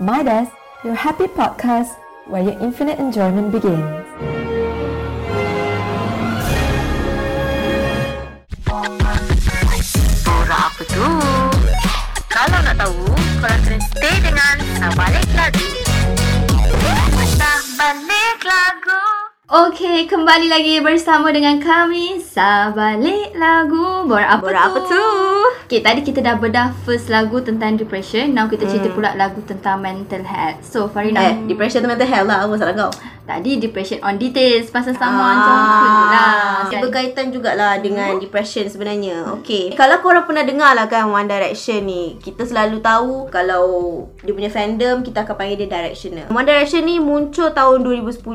Midas, 0.10 0.50
your 0.84 0.96
happy 0.96 1.28
podcast 1.28 1.94
where 2.26 2.42
your 2.42 2.58
infinite 2.66 2.98
enjoyment 2.98 3.54
begins. 3.54 3.86
Borak 10.26 10.62
apa 10.66 10.82
tu? 10.90 11.06
Kalau 12.26 12.58
nak 12.58 12.74
tahu, 12.82 13.06
korang 13.38 13.62
kena 13.62 13.78
stay 13.86 14.18
dengan 14.18 14.58
Sabalik 14.82 15.30
Lagu. 15.38 15.68
Sabalik 17.38 18.40
Lagu. 18.50 19.19
Okay, 19.50 20.06
kembali 20.06 20.46
lagi 20.46 20.78
bersama 20.78 21.34
dengan 21.34 21.58
kami 21.58 22.22
Sabalik 22.22 23.34
Lagu 23.34 24.06
Borak 24.06 24.38
apa 24.38 24.46
Borak 24.46 24.62
tu? 24.62 24.70
apa 24.70 24.80
tu? 24.86 25.06
Okay, 25.66 25.82
tadi 25.82 26.06
kita 26.06 26.22
dah 26.22 26.38
bedah 26.38 26.70
first 26.86 27.10
lagu 27.10 27.42
tentang 27.42 27.74
depression 27.74 28.30
Now 28.30 28.46
kita 28.46 28.70
cerita 28.70 28.94
pula 28.94 29.18
lagu 29.18 29.42
tentang 29.42 29.82
mental 29.82 30.22
health 30.22 30.62
So, 30.62 30.86
Farina 30.86 31.34
Eh, 31.34 31.50
depression 31.50 31.82
tu 31.82 31.90
mental 31.90 32.06
health 32.06 32.30
lah. 32.30 32.46
Apa 32.46 32.54
masalah 32.54 32.78
kau? 32.78 32.94
Tadi 33.26 33.58
depression 33.58 34.02
on 34.02 34.18
details 34.18 34.70
Pasal 34.70 34.94
sama 34.94 35.18
Ah, 35.18 35.30
macam 35.32 35.54
tu 35.62 35.88
lah 36.08 36.34
Dia 36.66 36.78
berkaitan 36.82 37.30
jugalah 37.30 37.78
dengan 37.78 38.18
depression 38.18 38.66
sebenarnya. 38.66 39.34
Okay. 39.42 39.74
Kalau 39.74 39.98
korang 40.00 40.26
pernah 40.26 40.42
dengar 40.42 40.74
lah 40.74 40.86
kan 40.86 41.06
One 41.06 41.26
Direction 41.26 41.86
ni. 41.86 42.18
Kita 42.18 42.46
selalu 42.46 42.82
tahu 42.82 43.30
kalau 43.30 43.66
dia 44.20 44.34
punya 44.34 44.50
fandom, 44.50 45.02
kita 45.02 45.22
akan 45.22 45.36
panggil 45.36 45.58
dia 45.60 45.70
Directioner. 45.72 46.26
One 46.28 46.46
Direction 46.46 46.82
ni 46.84 46.98
muncul 46.98 47.50
tahun 47.50 47.82
2010 47.82 48.26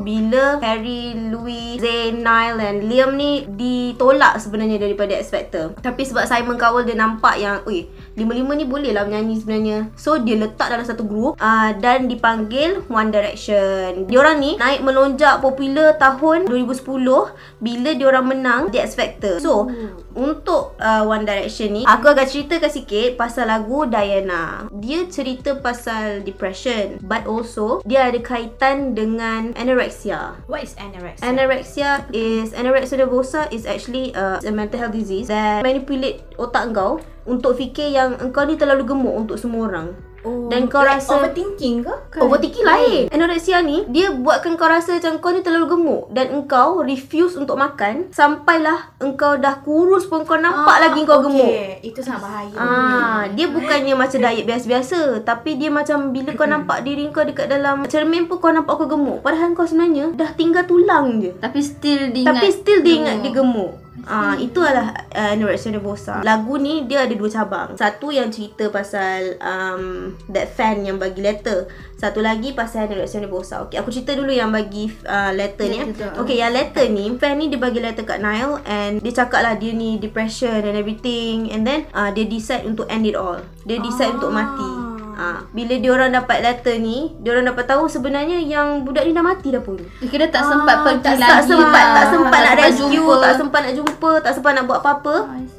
bila 0.00 0.57
Harry, 0.62 1.16
Louis, 1.16 1.78
Zayn, 1.78 2.22
Niall 2.22 2.58
dan 2.58 2.76
Liam 2.86 3.14
ni 3.14 3.46
ditolak 3.46 4.38
sebenarnya 4.42 4.82
daripada 4.82 5.16
X 5.18 5.30
Factor. 5.30 5.74
Tapi 5.78 6.02
sebab 6.04 6.24
Simon 6.26 6.58
Cowell 6.58 6.86
dia 6.86 6.96
nampak 6.98 7.38
yang, 7.38 7.62
ui, 7.64 7.88
lima-lima 8.18 8.54
ni 8.58 8.66
boleh 8.66 8.90
lah 8.90 9.06
menyanyi 9.06 9.38
sebenarnya. 9.38 9.78
So, 9.94 10.18
dia 10.18 10.34
letak 10.34 10.74
dalam 10.74 10.86
satu 10.86 11.06
grup 11.06 11.38
uh, 11.38 11.70
dan 11.78 12.10
dipanggil 12.10 12.82
One 12.90 13.14
Direction. 13.14 14.10
Diorang 14.10 14.42
ni 14.42 14.58
naik 14.58 14.82
melonjak 14.82 15.38
popular 15.38 15.94
tahun 15.96 16.50
2010 16.50 17.62
bila 17.62 17.90
diorang 17.94 18.26
menang 18.26 18.74
The 18.74 18.82
X 18.82 18.98
Factor. 18.98 19.38
So, 19.38 19.70
untuk 20.18 20.74
uh, 20.82 21.06
One 21.06 21.22
Direction 21.22 21.78
ni, 21.78 21.82
aku 21.86 22.10
akan 22.10 22.26
ceritakan 22.26 22.70
sikit 22.70 23.14
pasal 23.14 23.46
lagu 23.50 23.86
Diana. 23.86 24.66
Dia 24.74 25.06
cerita 25.06 25.54
pasal 25.58 26.26
depression 26.26 26.98
but 27.04 27.24
also 27.24 27.80
dia 27.86 28.10
ada 28.10 28.18
kaitan 28.18 28.98
dengan 28.98 29.54
anorexia. 29.54 30.34
What 30.48 30.64
is 30.64 30.72
anorexia? 30.80 31.28
Anorexia 31.28 31.90
is 32.08 32.56
anorexia 32.56 33.04
nervosa 33.04 33.52
is 33.52 33.68
actually 33.68 34.16
uh, 34.16 34.40
a 34.40 34.48
mental 34.48 34.80
health 34.80 34.96
disease 34.96 35.28
that 35.28 35.60
manipulate 35.60 36.24
otak 36.40 36.72
kau 36.72 37.04
untuk 37.28 37.60
fikir 37.60 37.92
yang 37.92 38.16
engkau 38.16 38.48
ni 38.48 38.56
terlalu 38.56 38.88
gemuk 38.88 39.12
untuk 39.12 39.36
semua 39.36 39.68
orang. 39.68 39.92
Oh, 40.22 40.48
dan 40.48 40.66
kau 40.66 40.80
like 40.80 40.98
rasa- 40.98 41.14
overthinking 41.14 41.80
ke? 41.80 41.94
Kan? 42.08 42.20
Overthinking 42.20 42.62
lain. 42.62 43.02
Anorexia 43.08 43.58
ni 43.60 43.84
dia 43.86 44.10
buatkan 44.10 44.54
kau 44.54 44.66
rasa 44.66 44.94
macam 44.94 45.18
kau 45.18 45.30
ni 45.30 45.40
terlalu 45.40 45.66
gemuk 45.68 46.10
dan 46.10 46.32
engkau 46.32 46.80
refuse 46.80 47.34
untuk 47.34 47.54
makan 47.54 48.08
sampailah 48.10 48.94
engkau 48.98 49.36
dah 49.36 49.60
kurus 49.60 50.04
pun 50.04 50.22
kau 50.22 50.36
nampak 50.36 50.74
Ah, 50.74 50.82
lagi 50.84 51.02
kau 51.02 51.18
okay. 51.18 51.24
gemuk. 51.24 51.52
Itu 51.84 52.00
sangat 52.00 52.22
bahaya. 52.22 52.54
Ah, 52.54 53.22
dia 53.28 53.46
bukannya 53.46 53.94
macam 53.94 54.18
diet 54.18 54.44
biasa-biasa 54.44 54.98
tapi 55.22 55.54
dia 55.54 55.68
macam 55.68 56.10
bila 56.10 56.32
kau 56.32 56.46
nampak 56.46 56.82
diri 56.82 57.08
kau 57.08 57.22
dekat 57.22 57.46
dalam 57.46 57.84
cermin 57.84 58.24
pun 58.24 58.38
kau 58.38 58.50
nampak 58.50 58.74
kau 58.74 58.86
gemuk 58.86 59.20
padahal 59.20 59.52
kau 59.52 59.64
sebenarnya 59.64 60.12
dah 60.12 60.30
tinggal 60.32 60.62
tulang 60.62 61.18
je. 61.18 61.34
Tapi 61.34 61.58
still 61.58 62.10
dia 62.10 62.24
Tapi 62.24 62.46
still 62.48 62.80
dia 62.80 62.94
ingat 62.96 63.16
dia 63.20 63.32
gemuk. 63.32 63.87
Ah, 64.06 64.38
itu 64.38 64.60
adalah 64.62 64.94
uh, 65.10 65.34
anorexia 65.34 65.74
nervosa. 65.74 66.22
Lagu 66.22 66.54
ni 66.60 66.86
dia 66.86 67.04
ada 67.08 67.14
dua 67.16 67.26
cabang. 67.26 67.74
Satu 67.74 68.14
yang 68.14 68.30
cerita 68.30 68.70
pasal 68.70 69.36
um, 69.42 70.14
that 70.30 70.52
fan 70.54 70.86
yang 70.86 70.96
bagi 70.96 71.20
letter. 71.24 71.66
Satu 71.98 72.22
lagi 72.22 72.54
pasal 72.54 72.86
anorexia 72.86 73.20
nervosa. 73.20 73.66
Okay, 73.66 73.76
aku 73.82 73.90
cerita 73.90 74.14
dulu 74.14 74.30
yang 74.30 74.54
bagi 74.54 74.88
uh, 75.04 75.34
letter 75.34 75.66
ni. 75.68 75.78
eh. 75.82 75.86
Letter 75.90 76.08
tu. 76.14 76.18
Okay, 76.24 76.36
yang 76.38 76.52
letter 76.54 76.86
ni, 76.88 77.04
fan 77.18 77.34
ni 77.36 77.50
dia 77.50 77.60
bagi 77.60 77.80
letter 77.82 78.04
kat 78.06 78.22
Nile 78.22 78.62
and 78.64 79.02
dia 79.02 79.12
cakap 79.12 79.42
lah 79.44 79.54
dia 79.58 79.74
ni 79.74 79.98
depression 79.98 80.62
and 80.62 80.78
everything 80.78 81.50
and 81.52 81.66
then 81.66 81.84
uh, 81.92 82.08
dia 82.14 82.24
decide 82.24 82.64
untuk 82.64 82.86
end 82.88 83.04
it 83.04 83.18
all. 83.18 83.42
Dia 83.68 83.82
decide 83.82 84.16
untuk 84.16 84.32
mati. 84.32 84.87
Ah, 85.18 85.42
bila 85.50 85.74
dia 85.74 85.90
orang 85.90 86.14
dapat 86.14 86.38
letter 86.40 86.78
ni, 86.78 87.10
dia 87.18 87.34
orang 87.34 87.50
dapat 87.50 87.66
tahu 87.66 87.84
sebenarnya 87.84 88.38
yang 88.38 88.86
budak 88.86 89.02
ni 89.02 89.10
dah 89.10 89.20
mati 89.20 89.50
dah 89.50 89.58
pun. 89.58 89.82
Dia 89.98 90.06
kira 90.06 90.30
tak 90.30 90.46
sempat 90.46 90.76
pergi 90.80 91.02
tak, 91.02 91.14
lagi 91.16 91.26
tak 91.26 91.40
sempat 91.44 91.66
lah. 91.82 91.92
tak 91.92 92.06
sempat 92.08 92.40
nak 92.40 92.54
rescue 92.56 92.90
jumpa. 92.94 93.14
tak 93.18 93.32
sempat 93.34 93.60
nak 93.60 93.74
jumpa 93.74 94.10
tak 94.18 94.32
sempat 94.32 94.52
nak 94.52 94.64
buat 94.64 94.78
apa-apa 94.78 95.14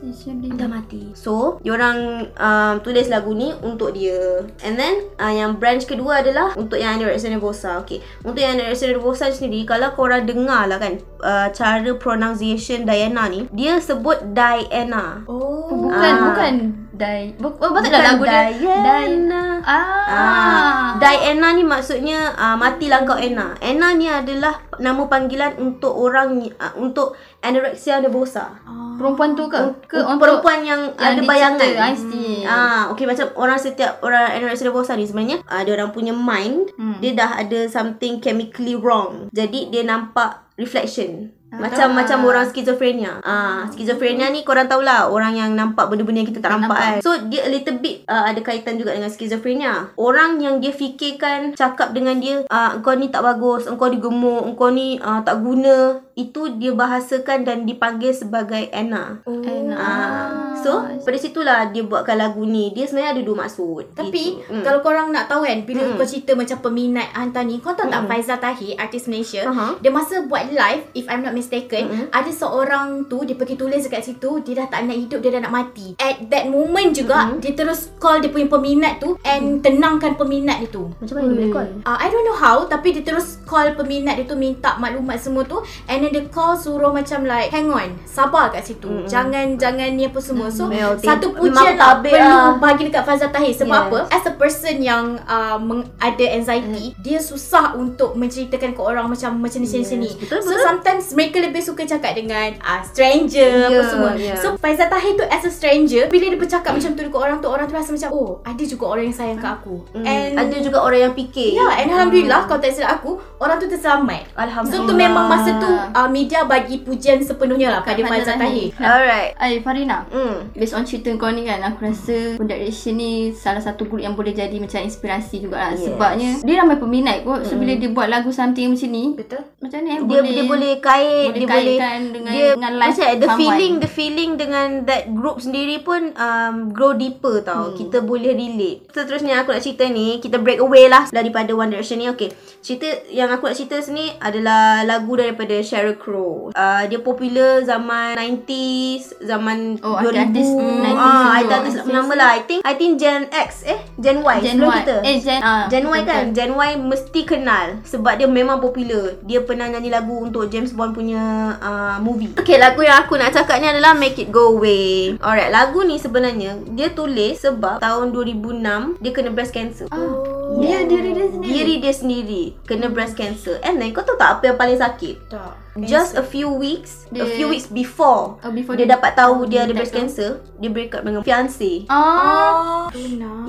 sedih. 0.09 0.51
dah 0.51 0.65
mati 0.65 1.11
so 1.13 1.59
diorang 1.59 1.97
um, 2.33 2.73
tulis 2.79 3.07
lagu 3.07 3.31
ni 3.31 3.51
untuk 3.61 3.91
dia 3.91 4.41
and 4.63 4.75
then 4.75 5.05
uh, 5.17 5.29
yang 5.29 5.55
branch 5.55 5.85
kedua 5.85 6.19
adalah 6.19 6.55
untuk 6.55 6.75
yang 6.75 6.95
anorexia 6.95 7.29
nervosa 7.29 7.77
okay 7.77 7.99
untuk 8.21 8.39
yang 8.39 8.55
anorexia 8.55 8.89
nervosa 8.89 9.29
sendiri 9.29 9.63
kalau 9.63 9.91
korang 9.93 10.23
dengar 10.23 10.65
lah 10.65 10.77
kan 10.77 10.97
uh, 11.19 11.47
cara 11.49 11.91
pronunciation 11.93 12.83
Diana 12.83 13.27
ni 13.27 13.45
dia 13.51 13.77
sebut 13.77 14.23
Diana 14.31 15.21
Oh. 15.25 15.67
Bukan, 15.69 16.11
Ah. 16.11 16.23
bukan 16.31 16.53
Dai. 16.91 17.31
Bu- 17.39 17.55
oh, 17.55 17.71
betul 17.71 17.87
Bukan 17.87 17.95
tak 17.95 18.03
lagu 18.03 18.23
dia? 18.27 18.43
Diana. 18.59 19.48
Ah. 19.65 20.05
Ah, 20.09 20.85
Diana 20.97 21.53
ni 21.53 21.63
maksudnya 21.65 22.33
uh, 22.33 22.55
matilah 22.57 23.05
kau 23.05 23.17
Anna. 23.17 23.53
Anna 23.61 23.93
ni 23.93 24.09
adalah 24.09 24.61
nama 24.77 25.05
panggilan 25.05 25.57
untuk 25.57 25.93
orang 25.93 26.41
uh, 26.57 26.73
untuk 26.77 27.13
anorexia 27.41 28.01
nervosa. 28.01 28.53
Perempuan 28.99 29.31
tu 29.31 29.47
ke? 29.47 29.59
Ke 29.87 30.03
perempuan 30.19 30.59
yang, 30.65 30.91
yang 30.99 31.15
ada 31.15 31.21
bayangan. 31.23 31.69
I 31.71 31.95
see. 31.95 32.43
Ah, 32.43 32.91
okey 32.91 33.07
macam 33.07 33.31
orang 33.39 33.59
setiap 33.59 34.03
orang 34.03 34.35
anorexia 34.35 34.67
nervosa 34.67 34.93
ni 34.99 35.07
sebenarnya 35.07 35.39
uh, 35.47 35.61
dia 35.63 35.73
orang 35.75 35.91
punya 35.91 36.11
mind 36.11 36.71
Hmm. 36.79 36.99
dia 37.03 37.11
dah 37.15 37.39
ada 37.39 37.67
something 37.67 38.19
chemically 38.19 38.75
wrong. 38.75 39.27
Jadi 39.31 39.71
dia 39.71 39.83
nampak 39.83 40.43
reflection. 40.55 41.31
Macam 41.49 41.97
macam 41.97 42.17
orang 42.29 42.45
skizofrenia. 42.45 43.25
Ah, 43.25 43.65
skizofrenia 43.73 44.29
ni 44.29 44.45
korang 44.45 44.69
tahulah 44.69 45.09
orang 45.09 45.33
yang 45.33 45.51
nampak 45.57 45.89
benda-benda 45.89 46.21
yang 46.21 46.29
kita 46.29 46.41
tak 46.45 46.53
nampak, 46.53 46.77
nampak. 46.77 46.79
kan. 46.79 46.95
So 47.01 47.11
dia 47.25 47.41
a 47.45 47.49
little 47.49 47.77
bit 47.81 48.05
uh, 48.05 48.29
ada 48.29 48.39
kaitan 48.45 48.77
juga 48.77 48.93
dengan 48.93 49.09
skizofrenia. 49.09 49.93
Orang 49.97 50.37
yang 50.39 50.61
dia 50.61 50.69
fikirkan 50.69 51.57
cakap 51.57 51.97
dengan 51.97 52.21
dia, 52.21 52.45
uh, 52.45 52.77
engkau 52.77 52.93
ni 52.93 53.09
tak 53.09 53.25
bagus, 53.25 53.65
engkau 53.65 53.89
ni 53.89 53.97
gemuk, 53.97 54.45
engkau 54.45 54.69
ni 54.69 55.01
uh, 55.01 55.25
tak 55.25 55.41
guna, 55.41 56.03
itu 56.19 56.59
dia 56.59 56.75
bahasakan 56.75 57.47
dan 57.47 57.63
dipanggil 57.63 58.11
sebagai 58.11 58.67
Anna. 58.69 59.23
Anna. 59.23 59.75
Ah, 59.75 60.27
so 60.59 60.71
pada 60.99 61.15
situlah 61.15 61.71
dia 61.71 61.81
buatkan 61.81 62.19
lagu 62.19 62.43
ni. 62.43 62.75
Dia 62.75 62.83
sebenarnya 62.83 63.15
ada 63.15 63.21
dua 63.23 63.35
maksud. 63.39 63.95
Tapi 63.95 64.19
Gitu. 64.19 64.51
Mm. 64.51 64.63
kalau 64.65 64.79
korang 64.81 65.09
nak 65.09 65.29
tahu 65.29 65.45
kan 65.45 65.61
Bila 65.61 65.85
Mm-mm. 65.85 65.95
kau 65.95 66.03
cerita 66.03 66.33
macam 66.33 66.57
peminat 66.59 67.07
hantar 67.13 67.45
ni 67.45 67.61
Kau 67.61 67.71
tahu 67.71 67.87
tak 67.87 68.03
Faizal 68.03 68.37
Tahir 68.37 68.73
Artis 68.75 69.05
Malaysia 69.05 69.45
Aha. 69.45 69.77
Dia 69.77 69.91
masa 69.93 70.25
buat 70.25 70.49
live 70.49 70.83
If 70.91 71.05
I'm 71.05 71.21
not 71.21 71.31
mistaken 71.31 71.85
Mm-mm. 71.85 72.07
Ada 72.09 72.31
seorang 72.33 73.05
tu 73.05 73.21
Dia 73.23 73.37
pergi 73.37 73.55
tulis 73.55 73.79
dekat 73.79 74.01
situ 74.03 74.41
Dia 74.41 74.63
dah 74.63 74.67
tak 74.67 74.89
nak 74.89 74.97
hidup 74.97 75.19
Dia 75.21 75.37
dah 75.37 75.41
nak 75.45 75.53
mati 75.53 75.93
At 75.95 76.25
that 76.27 76.49
moment 76.49 76.91
juga 76.91 77.29
Mm-mm. 77.29 77.39
Dia 77.39 77.53
terus 77.53 77.93
call 77.95 78.19
dia 78.19 78.29
punya 78.29 78.49
peminat 78.49 78.97
tu 78.97 79.13
And 79.21 79.61
tenangkan 79.61 80.17
peminat 80.17 80.59
dia 80.59 80.69
tu 80.69 80.89
macam 80.99 81.13
mana 81.15 81.25
dia 81.29 81.35
boleh 81.37 81.51
call? 81.53 81.67
Uh, 81.85 81.97
I 81.97 82.07
don't 82.09 82.25
know 82.25 82.35
how 82.35 82.57
Tapi 82.65 82.87
dia 82.91 83.03
terus 83.05 83.39
call 83.45 83.71
peminat 83.73 84.17
dia 84.17 84.25
tu 84.25 84.35
Minta 84.35 84.75
maklumat 84.75 85.21
semua 85.21 85.45
tu 85.45 85.61
And 85.85 86.01
then 86.01 86.08
dia 86.09 86.23
call 86.27 86.53
suruh 86.53 86.89
macam 86.89 87.23
like 87.23 87.49
Hang 87.49 87.67
on 87.67 87.93
Sabar 88.03 88.49
kat 88.49 88.63
situ 88.63 88.85
Mm-mm. 88.85 89.05
Jangan 89.05 89.55
Jangan 89.55 89.89
ni 89.91 90.03
apa 90.03 90.19
semua 90.19 90.47
So 90.47 90.67
Memang 90.67 90.95
satu 90.95 91.31
pujian 91.31 91.73
lah 91.73 91.99
Perlu 91.99 92.17
lah. 92.17 92.57
bagi 92.57 92.85
dekat 92.85 93.03
Fazal 93.03 93.29
Tahir 93.29 93.53
Sebab 93.53 93.69
Yes. 93.69 93.85
apa 93.85 93.99
As 94.09 94.23
a 94.23 94.33
person 94.33 94.75
yang 94.79 95.05
uh, 95.23 95.55
meng, 95.55 95.87
Ada 95.97 96.25
anxiety 96.33 96.93
Dia 96.97 97.17
susah 97.17 97.73
untuk 97.73 98.13
Menceritakan 98.13 98.71
ke 98.71 98.81
orang 98.81 99.05
Macam 99.05 99.37
macam 99.37 99.59
ni 99.59 99.67
Yes, 99.69 99.91
ni 99.91 100.11
betul, 100.11 100.39
So 100.39 100.51
betul. 100.51 100.61
sometimes 100.61 101.05
Mereka 101.13 101.37
lebih 101.39 101.61
suka 101.61 101.83
cakap 101.83 102.13
dengan 102.13 102.57
uh, 102.59 102.81
Stranger 102.81 103.65
Apa 103.65 103.73
Yeah, 103.73 103.85
semua 103.85 104.11
yeah. 104.15 104.35
So 104.35 104.53
Faizal 104.55 104.87
Tahir 104.87 105.13
tu 105.13 105.25
as 105.25 105.41
a 105.41 105.49
stranger 105.49 106.07
Bila 106.07 106.25
dia 106.27 106.37
bercakap 106.37 106.73
macam 106.73 106.91
tu 106.91 107.01
Dekat 107.01 107.19
orang 107.19 107.37
tu 107.37 107.47
Orang 107.47 107.65
tu 107.65 107.73
rasa 107.73 107.89
macam 107.89 108.09
Oh 108.11 108.31
ada 108.41 108.63
juga 108.63 108.85
orang 108.87 109.05
yang 109.05 109.15
sayang 109.15 109.37
kat 109.37 109.53
aku 109.53 109.81
Mm. 109.89 110.05
And 110.05 110.31
ada 110.37 110.55
juga 110.59 110.77
orang 110.79 111.01
yang 111.01 111.13
fikir. 111.13 111.55
Ya, 111.55 111.65
and 111.73 111.89
Alhamdulillah 111.89 112.45
kalau 112.45 112.61
tak 112.61 112.71
silap 112.71 112.99
aku, 112.99 113.17
orang 113.37 113.57
tu 113.57 113.65
terselamat. 113.65 114.27
Alhamdulillah. 114.33 114.85
So 114.85 114.87
tu 114.87 114.93
memang 114.93 115.25
masa 115.25 115.49
tu 115.57 115.65
uh, 115.67 115.98
media 116.07 116.45
bagi 116.45 116.79
pujian 116.79 117.19
sepenuhnya 117.19 117.67
lah 117.69 117.81
pada 117.81 117.99
Faizal 117.99 118.37
Tahir. 118.37 118.71
Alright. 118.77 119.33
Ay, 119.35 119.59
Farina. 119.59 120.05
Hmm. 120.07 120.47
Based 120.53 120.71
on 120.71 120.85
cerita 120.85 121.09
kau 121.15 121.27
ni 121.27 121.43
kan 121.43 121.59
Aku 121.65 121.81
rasa 121.81 122.37
One 122.37 122.45
Direction 122.45 122.93
ni 122.93 123.31
Salah 123.31 123.57
satu 123.57 123.83
grup 123.83 123.99
yang 123.99 124.13
boleh 124.13 124.29
jadi 124.29 124.53
Macam 124.55 124.79
inspirasi 124.79 125.41
jugalah 125.41 125.73
Yes. 125.73 125.87
Sebabnya 125.87 126.31
Dia 126.41 126.53
ramai 126.59 126.77
peminat 126.77 127.23
kot 127.23 127.41
So 127.43 127.55
bila 127.55 127.73
dia 127.73 127.89
buat 127.89 128.05
lagu 128.05 128.29
something 128.29 128.69
macam 128.69 128.89
ni 128.89 129.15
Betul? 129.15 129.41
Macam 129.57 129.79
ni 129.79 129.89
eh, 129.89 129.99
Dia 129.99 130.19
dia 130.21 130.43
boleh 130.45 130.73
kait, 130.77 131.25
boleh 131.25 131.39
dia 131.39 131.47
boleh 131.47 131.77
kaitkan 131.77 131.99
dengan- 132.11 132.27
dia 132.29 132.47
dengan 132.53 132.73
life 132.75 132.89
macam 132.91 133.07
the 133.09 133.25
someone. 133.25 133.39
feeling 133.39 133.73
the 133.79 133.89
feeling 133.89 134.31
dengan 134.35 134.67
that 134.83 135.03
group 135.09 135.37
sendiri 135.39 135.79
pun 135.79 136.11
um, 136.13 136.55
grow 136.69 136.91
deeper 136.91 137.39
tau. 137.41 137.71
Hmm. 137.71 137.75
Kita 137.75 137.97
boleh 137.99 138.35
relate. 138.35 138.91
Seterusnya 138.91 139.39
aku 139.39 139.49
nak 139.49 139.63
cerita 139.63 139.87
ni, 139.87 140.19
kita 140.19 140.35
break 140.37 140.59
away 140.59 140.85
lah 140.85 141.07
daripada 141.09 141.49
One 141.51 141.71
Direction 141.71 141.97
ni. 141.97 142.07
Okay. 142.09 142.29
Cerita 142.59 142.85
yang 143.07 143.31
aku 143.31 143.47
nak 143.47 143.55
cerita 143.55 143.79
sini 143.79 144.11
adalah 144.19 144.83
lagu 144.83 145.15
daripada 145.15 145.55
Cheryl 145.59 145.78
Sheryl 145.79 145.95
Crow. 145.95 146.51
Uh, 146.51 146.83
dia 146.91 146.99
popular 146.99 147.63
zaman 147.63 148.19
90s, 148.19 149.15
zaman 149.23 149.79
Oh, 149.79 149.95
2000. 149.95 150.11
artis 150.19 150.47
90s 150.51 150.99
ah, 150.99 151.39
artis 151.39 151.73
nama 151.87 152.13
lah. 152.13 152.29
I 152.35 152.41
think 152.43 152.59
I 152.61 152.73
think 152.75 152.99
Gen 152.99 153.31
X 153.31 153.63
eh 153.63 153.79
Gen 153.95 154.19
Y 154.19 154.35
Gen 154.43 154.59
sebelum 154.59 154.67
Y. 154.67 154.75
kita. 154.83 154.95
Eh, 155.07 155.15
Gen- 155.17 155.39
ah, 155.41 155.65
Gen 155.71 155.85
Y 155.87 155.99
kan. 156.03 156.23
Gen 156.35 156.51
Y 156.51 156.69
mesti 156.75 157.21
kenal 157.23 157.79
sebab 157.87 158.19
dia 158.19 158.27
memang 158.27 158.59
popular. 158.59 159.15
Dia 159.23 159.39
pernah 159.39 159.71
nyanyi 159.71 159.87
lagu 159.87 160.19
untuk 160.19 160.51
James 160.51 160.75
Bond 160.75 160.91
punya 160.91 161.55
uh, 161.57 161.97
movie. 162.03 162.35
Okay, 162.35 162.59
lagu 162.59 162.83
yang 162.83 162.99
aku 162.99 163.15
nak 163.15 163.31
cakap 163.31 163.63
ni 163.63 163.71
adalah 163.71 163.95
Make 163.95 164.19
It 164.19 164.29
Go 164.29 164.59
Away. 164.59 165.15
Alright, 165.17 165.47
lagu 165.49 165.87
ni 165.87 165.95
sebenarnya 165.95 166.59
dia 166.69 166.91
tulis 166.91 167.39
sebab 167.39 167.79
tahun 167.79 168.11
2006 168.11 168.99
dia 168.99 169.11
kena 169.15 169.31
breast 169.31 169.55
cancer. 169.55 169.87
Oh, 169.89 170.59
dia 170.59 170.83
diri 170.83 171.15
dia 171.15 171.27
sendiri. 171.29 171.47
Diri 171.49 171.73
dia 171.79 171.93
sendiri 171.95 172.43
kena 172.67 172.91
breast 172.91 173.15
cancer. 173.15 173.63
And 173.63 173.79
then 173.79 173.95
kau 173.95 174.03
tahu 174.03 174.19
tak 174.19 174.39
apa 174.39 174.43
yang 174.45 174.57
paling 174.57 174.75
sakit? 174.77 175.15
Tak. 175.31 175.68
Just 175.77 176.17
a 176.17 176.25
few 176.25 176.49
weeks, 176.49 177.05
a 177.07 177.21
Dia- 177.21 177.29
few 177.29 177.47
weeks 177.47 177.69
before, 177.69 178.41
Oh, 178.41 178.51
before 178.51 178.73
dia, 178.73 178.83
dia- 178.83 178.97
dapat 178.97 179.13
tahu 179.13 179.45
dia 179.45 179.63
ada 179.63 179.69
dia 179.69 179.77
breast 179.77 179.93
tahu. 179.93 179.99
cancer, 180.01 180.31
dia 180.57 180.69
break 180.69 180.91
up 180.91 181.05
dengan 181.05 181.21
fiancé. 181.21 181.85
Ah. 181.87 182.89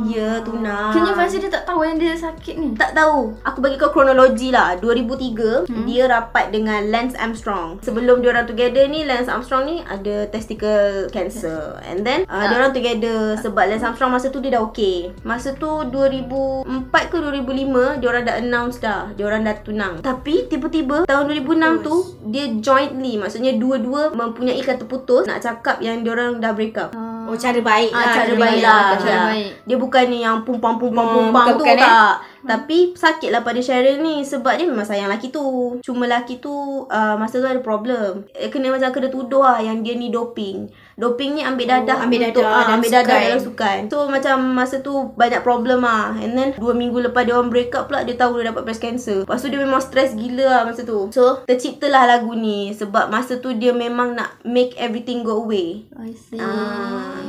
Ya, 0.05 0.45
tuna. 0.45 0.93
Kena 0.93 1.17
fasa 1.17 1.41
dia 1.41 1.49
tak 1.49 1.65
tahu 1.65 1.81
yang 1.81 1.97
dia 1.97 2.13
sakit 2.13 2.55
ni. 2.57 2.69
Tak 2.77 2.93
tahu. 2.93 3.33
Aku 3.43 3.59
bagi 3.59 3.77
kau 3.77 3.89
kronologi 3.89 4.53
lah. 4.53 4.77
2003, 4.77 5.65
hmm. 5.65 5.85
dia 5.87 6.05
rapat 6.07 6.53
dengan 6.53 6.85
Lance 6.87 7.17
Armstrong. 7.17 7.81
Sebelum 7.81 8.21
dia 8.21 8.31
orang 8.31 8.45
together 8.45 8.85
ni, 8.87 9.05
Lance 9.05 9.27
Armstrong 9.27 9.65
ni 9.65 9.81
ada 9.83 10.29
testicle 10.29 11.09
cancer. 11.09 11.81
And 11.83 12.05
then, 12.05 12.29
uh, 12.29 12.47
dia 12.47 12.57
orang 12.57 12.73
together 12.73 13.41
sebab 13.41 13.65
Lance 13.67 13.83
Armstrong 13.83 14.13
masa 14.13 14.29
tu 14.29 14.39
dia 14.39 14.55
dah 14.55 14.63
okay. 14.63 15.11
Masa 15.23 15.53
tu 15.53 15.89
2004 15.89 17.09
ke 17.09 17.17
2005, 17.17 17.97
dia 17.97 18.09
orang 18.09 18.25
dah 18.25 18.37
announce 18.37 18.77
dah. 18.79 19.09
Dia 19.15 19.25
orang 19.25 19.43
dah 19.43 19.57
tunang. 19.61 19.95
Tapi, 20.01 20.47
tiba-tiba 20.47 21.09
tahun 21.09 21.25
2006 21.27 21.81
tu, 21.81 21.95
dia 22.29 22.53
jointly, 22.61 23.17
maksudnya 23.17 23.57
dua-dua 23.57 24.13
mempunyai 24.13 24.61
kata 24.61 24.85
putus 24.85 25.25
nak 25.25 25.41
cakap 25.41 25.81
yang 25.81 26.05
dia 26.05 26.13
orang 26.13 26.37
dah 26.37 26.53
break 26.53 26.77
up. 26.77 26.93
Oh, 27.31 27.39
cara 27.39 27.57
baik 27.57 27.91
Ah, 27.91 28.03
lah. 28.03 28.15
cara 28.17 28.33
baik 28.35 28.59
lah. 28.61 28.83
cara 28.99 29.19
baik. 29.31 29.51
Dia 29.65 29.77
bukan 29.77 30.05
yang 30.11 30.37
pumpang 30.43 30.75
pumpang 30.77 31.07
Hmm, 31.07 31.15
tu 31.15 31.23
bukan-bukan, 31.31 31.77
eh? 31.77 31.81
tak. 31.81 32.15
Tapi 32.41 32.97
sakit 32.97 33.29
lah 33.29 33.41
pada 33.41 33.61
Cheryl 33.61 34.01
ni 34.01 34.25
sebab 34.25 34.57
dia 34.57 34.65
memang 34.65 34.83
sayang 34.83 35.07
lelaki 35.07 35.29
tu. 35.29 35.45
Cuma 35.79 36.09
lelaki 36.09 36.41
tu 36.41 36.51
uh, 36.83 37.15
masa 37.15 37.37
tu 37.37 37.45
ada 37.45 37.61
problem. 37.61 38.25
Eh, 38.33 38.49
kena 38.49 38.73
macam 38.73 38.89
kena 38.91 39.07
tuduh 39.07 39.39
lah 39.41 39.61
yang 39.61 39.81
dia 39.81 39.93
ni 39.93 40.09
doping. 40.09 40.65
Doping 40.97 41.31
ni 41.35 41.43
ambil 41.43 41.69
dadah 41.79 41.97
Oh, 41.97 42.05
ambil 42.09 42.19
untuk, 42.23 42.41
dadah 42.41 42.49
ah, 42.49 42.57
dalam 42.59 42.75
ambil 42.75 42.91
dadah 42.91 43.05
sukan. 43.05 43.21
dalam 43.23 43.43
sukan. 43.45 43.79
So 43.87 43.97
macam 44.09 44.37
masa 44.51 44.77
tu 44.79 44.93
banyak 45.15 45.41
problem 45.41 45.79
lah. 45.81 46.17
And 46.17 46.33
then 46.33 46.49
dua 46.57 46.73
minggu 46.73 46.99
lepas 47.03 47.23
dia 47.23 47.37
orang 47.37 47.49
break 47.49 47.71
up 47.71 47.87
pula 47.87 48.03
dia 48.03 48.17
tahu 48.17 48.41
dia 48.41 48.49
dapat 48.49 48.65
breast 48.65 48.81
cancer. 48.81 49.23
Lepas 49.23 49.39
tu 49.39 49.49
dia 49.49 49.61
memang 49.61 49.79
stres 49.79 50.17
gila 50.17 50.47
lah 50.47 50.63
masa 50.65 50.81
tu. 50.83 51.13
So 51.13 51.45
terciptalah 51.45 52.09
lagu 52.09 52.33
ni 52.33 52.73
sebab 52.73 53.07
masa 53.07 53.37
tu 53.37 53.53
dia 53.53 53.71
memang 53.71 54.17
nak 54.17 54.41
make 54.43 54.73
everything 54.77 55.21
go 55.21 55.37
away. 55.39 55.85
I 55.95 56.11
see. 56.11 56.41
Ah. 56.41 57.20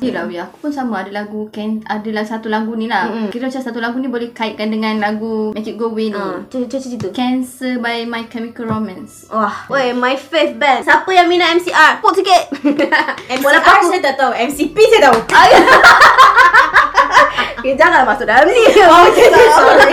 Yelah, 0.00 0.24
Wia. 0.24 0.40
Aku 0.42 0.56
pun 0.58 0.72
sama 0.72 1.04
ada 1.04 1.12
lagu 1.12 1.52
can 1.52 1.84
adalah 1.84 2.24
satu 2.24 2.48
lagu 2.48 2.72
ni 2.72 2.88
lah. 2.88 3.04
Mm-mm. 3.04 3.28
Kira 3.28 3.52
macam 3.52 3.60
satu 3.60 3.78
lagu 3.78 4.00
ni 4.00 4.08
boleh 4.08 4.32
kaitkan 4.32 4.72
dengan 4.72 4.96
lagu 4.96 5.52
Make 5.52 5.66
It 5.66 5.76
Go 5.76 5.92
Away 5.92 6.08
ni. 6.08 6.16
Ah, 6.16 6.40
cerita 6.48 6.80
cerita. 6.80 7.12
Cancer 7.12 7.76
by 7.76 8.08
My 8.08 8.24
Chemical 8.24 8.64
Romance. 8.64 9.28
Wah, 9.28 9.68
weh, 9.68 9.92
my 9.92 10.16
fave 10.16 10.56
band. 10.56 10.88
Siapa 10.88 11.04
yang 11.10 11.28
minat 11.28 11.52
MCR? 11.54 12.00
Put 12.00 12.16
sikit. 12.16 12.48
MCR 13.28 13.44
Walaupun 13.44 13.76
aku- 13.76 13.90
saya 13.92 14.00
tak 14.02 14.16
tahu. 14.16 14.32
MCP 14.32 14.76
saya 14.88 15.00
tahu. 15.06 15.18
Okay, 17.60 17.76
jangan 17.76 18.08
masuk 18.08 18.24
dalam 18.24 18.48
ni. 18.48 18.64
Oh, 18.90 19.06
okay, 19.06 19.28
sorry. 19.30 19.92